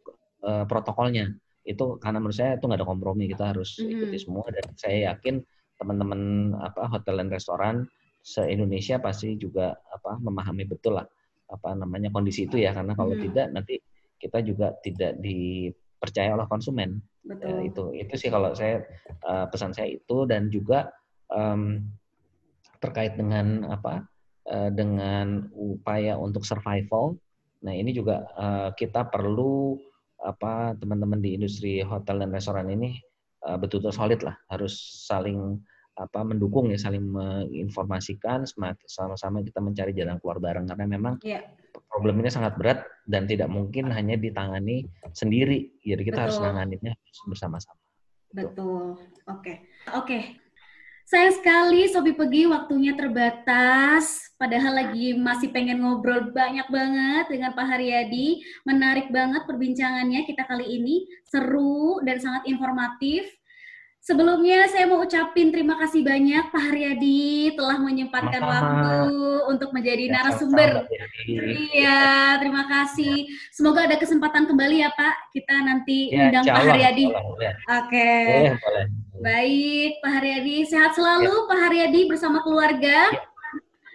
uh, 0.41 0.63
protokolnya 0.65 1.35
itu 1.67 1.99
karena 1.99 2.17
menurut 2.23 2.37
saya 2.37 2.55
itu 2.55 2.65
nggak 2.65 2.79
ada 2.79 2.87
kompromi 2.87 3.27
kita 3.27 3.51
harus 3.51 3.77
ikuti 3.79 4.17
mm. 4.17 4.23
semua 4.23 4.45
dan 4.49 4.65
saya 4.79 4.97
yakin 5.11 5.43
teman-teman 5.79 6.53
apa 6.59 6.87
hotel 6.91 7.19
dan 7.19 7.29
restoran 7.31 7.75
se 8.19 8.43
Indonesia 8.47 8.99
pasti 8.99 9.39
juga 9.39 9.75
apa 9.91 10.19
memahami 10.19 10.67
betul 10.67 10.99
lah 10.99 11.07
apa 11.49 11.73
namanya 11.73 12.13
kondisi 12.13 12.45
itu 12.45 12.61
ya 12.61 12.75
karena 12.75 12.93
kalau 12.95 13.15
mm. 13.15 13.21
tidak 13.29 13.47
nanti 13.51 13.75
kita 14.19 14.43
juga 14.43 14.75
tidak 14.83 15.17
dipercaya 15.23 16.35
oleh 16.35 16.47
konsumen 16.51 16.99
betul. 17.23 17.47
Ya, 17.47 17.59
itu 17.63 17.83
itu 17.95 18.13
sih 18.19 18.29
kalau 18.29 18.51
saya 18.53 18.83
uh, 19.23 19.47
pesan 19.47 19.71
saya 19.71 19.95
itu 19.95 20.27
dan 20.27 20.51
juga 20.51 20.91
um, 21.31 21.83
terkait 22.83 23.15
dengan 23.15 23.67
apa 23.71 24.03
uh, 24.51 24.69
dengan 24.71 25.47
upaya 25.55 26.19
untuk 26.19 26.43
survival 26.43 27.15
nah 27.59 27.75
ini 27.75 27.91
juga 27.91 28.23
uh, 28.39 28.69
kita 28.71 29.11
perlu 29.11 29.75
apa 30.23 30.75
teman-teman 30.75 31.23
di 31.23 31.39
industri 31.39 31.79
hotel 31.79 32.19
dan 32.19 32.31
restoran 32.35 32.67
ini 32.67 32.99
uh, 33.47 33.55
betul-betul 33.55 33.93
solid 33.95 34.19
lah, 34.23 34.35
harus 34.51 34.75
saling 35.07 35.59
apa 35.99 36.23
mendukung 36.23 36.71
ya, 36.71 36.79
saling 36.79 37.03
menginformasikan, 37.03 38.47
sama-sama 38.87 39.43
kita 39.43 39.59
mencari 39.59 39.91
jalan 39.91 40.15
keluar 40.23 40.39
bareng 40.39 40.63
karena 40.71 40.85
memang 40.87 41.19
yeah. 41.27 41.43
problem 41.91 42.23
ini 42.23 42.31
sangat 42.31 42.55
berat 42.55 42.87
dan 43.03 43.27
tidak 43.27 43.51
mungkin 43.51 43.91
hanya 43.91 44.15
ditangani 44.15 44.87
sendiri. 45.11 45.67
Jadi 45.83 46.01
kita 46.07 46.23
Betul. 46.23 46.23
harus 46.23 46.37
menanganinya 46.39 46.93
bersama-sama. 47.27 47.79
Betul. 48.31 48.95
Oke. 48.95 49.03
Okay. 49.27 49.55
Oke. 49.91 50.07
Okay. 50.07 50.21
Sayang 51.09 51.41
sekali 51.41 51.89
Sobi 51.89 52.13
Pegi 52.13 52.45
waktunya 52.45 52.93
terbatas. 52.93 54.29
Padahal 54.37 54.77
lagi 54.77 55.17
masih 55.17 55.49
pengen 55.49 55.81
ngobrol 55.81 56.29
banyak 56.29 56.69
banget 56.69 57.33
dengan 57.33 57.57
Pak 57.57 57.65
Haryadi. 57.65 58.45
Menarik 58.61 59.09
banget 59.09 59.41
perbincangannya 59.49 60.29
kita 60.29 60.45
kali 60.45 60.69
ini. 60.69 61.09
Seru 61.25 61.97
dan 62.05 62.21
sangat 62.21 62.45
informatif. 62.45 63.25
Sebelumnya 64.05 64.69
saya 64.69 64.85
mau 64.85 65.01
ucapin 65.01 65.49
terima 65.49 65.81
kasih 65.81 66.05
banyak 66.05 66.53
Pak 66.53 66.63
Haryadi 66.69 67.57
telah 67.57 67.81
menyempatkan 67.81 68.41
Sama. 68.45 68.53
waktu 68.53 69.17
untuk 69.49 69.69
menjadi 69.73 70.05
ya, 70.05 70.13
narasumber. 70.13 70.85
Iya, 71.25 72.37
terima 72.37 72.69
kasih. 72.69 73.25
Semoga 73.49 73.89
ada 73.89 73.97
kesempatan 73.97 74.45
kembali 74.45 74.85
ya 74.85 74.93
Pak. 74.93 75.33
Kita 75.33 75.57
nanti 75.65 76.13
ya, 76.13 76.29
undang 76.29 76.45
Pak 76.45 76.63
Haryadi. 76.69 77.05
Oke. 77.09 77.49
Okay. 77.65 79.08
Baik, 79.19 79.99
Pak 79.99 80.11
Haryadi 80.15 80.55
sehat 80.63 80.95
selalu 80.95 81.31
ya. 81.31 81.47
Pak 81.51 81.59
Haryadi 81.67 82.01
bersama 82.07 82.39
keluarga. 82.39 83.11
Ya. 83.11 83.23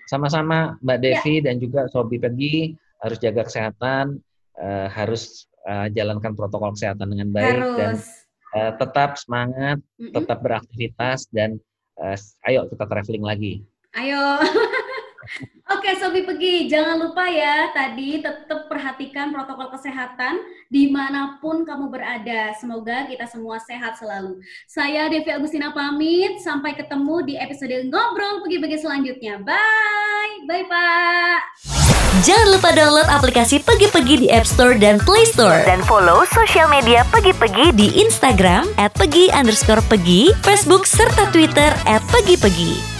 Sama-sama 0.04 0.76
Mbak. 0.84 0.98
Devi 1.00 1.34
ya. 1.40 1.50
dan 1.50 1.56
juga 1.56 1.88
Sobi 1.88 2.20
Pergi 2.20 2.76
harus 3.00 3.18
jaga 3.20 3.48
kesehatan, 3.48 4.20
uh, 4.60 4.88
harus 4.92 5.48
uh, 5.64 5.88
jalankan 5.92 6.36
protokol 6.36 6.76
kesehatan 6.76 7.08
dengan 7.08 7.28
baik 7.32 7.56
harus. 7.56 7.76
dan 7.80 7.94
uh, 8.52 8.72
tetap 8.76 9.16
semangat, 9.16 9.80
mm 9.80 10.04
-hmm. 10.08 10.12
tetap 10.12 10.38
beraktivitas 10.44 11.28
dan 11.32 11.56
uh, 12.00 12.16
ayo 12.48 12.68
kita 12.68 12.84
traveling 12.84 13.24
lagi. 13.24 13.54
Ayo. 13.96 14.20
Oke, 15.64 15.96
Sobi 15.96 16.28
pergi. 16.28 16.68
Jangan 16.68 17.00
lupa 17.00 17.24
ya, 17.24 17.72
tadi 17.72 18.20
tetap 18.20 18.68
perhatikan 18.68 19.32
protokol 19.32 19.72
kesehatan 19.72 20.44
di 20.68 20.92
mana 20.92 21.40
pun 21.40 21.64
kamu 21.64 21.88
berada. 21.88 22.52
Semoga 22.60 23.08
kita 23.08 23.24
semua 23.24 23.56
sehat 23.60 23.96
selalu. 23.96 24.44
Saya 24.68 25.08
Devi 25.08 25.32
Agustina 25.32 25.72
pamit. 25.72 26.40
Sampai 26.44 26.76
ketemu 26.76 27.24
di 27.24 27.34
episode 27.40 27.88
Ngobrol 27.88 28.44
Pergi-Pergi 28.44 28.78
selanjutnya. 28.84 29.40
Bye. 29.40 30.44
Bye, 30.44 30.68
Pak. 30.68 31.40
Jangan 32.22 32.48
lupa 32.54 32.70
download 32.70 33.08
aplikasi 33.10 33.58
Pegi-Pegi 33.64 34.14
di 34.22 34.28
App 34.30 34.46
Store 34.46 34.78
dan 34.78 35.02
Play 35.02 35.26
Store. 35.26 35.66
Dan 35.66 35.82
follow 35.82 36.22
sosial 36.30 36.70
media 36.70 37.02
Pegi-Pegi 37.10 37.74
di 37.74 37.88
Instagram 37.98 38.70
at 38.78 38.94
Pegi 38.94 39.32
underscore 39.34 39.82
Pegi, 39.90 40.30
Facebook, 40.46 40.86
serta 40.86 41.26
Twitter 41.34 41.74
at 41.90 42.04
Pegi-Pegi. 42.14 42.93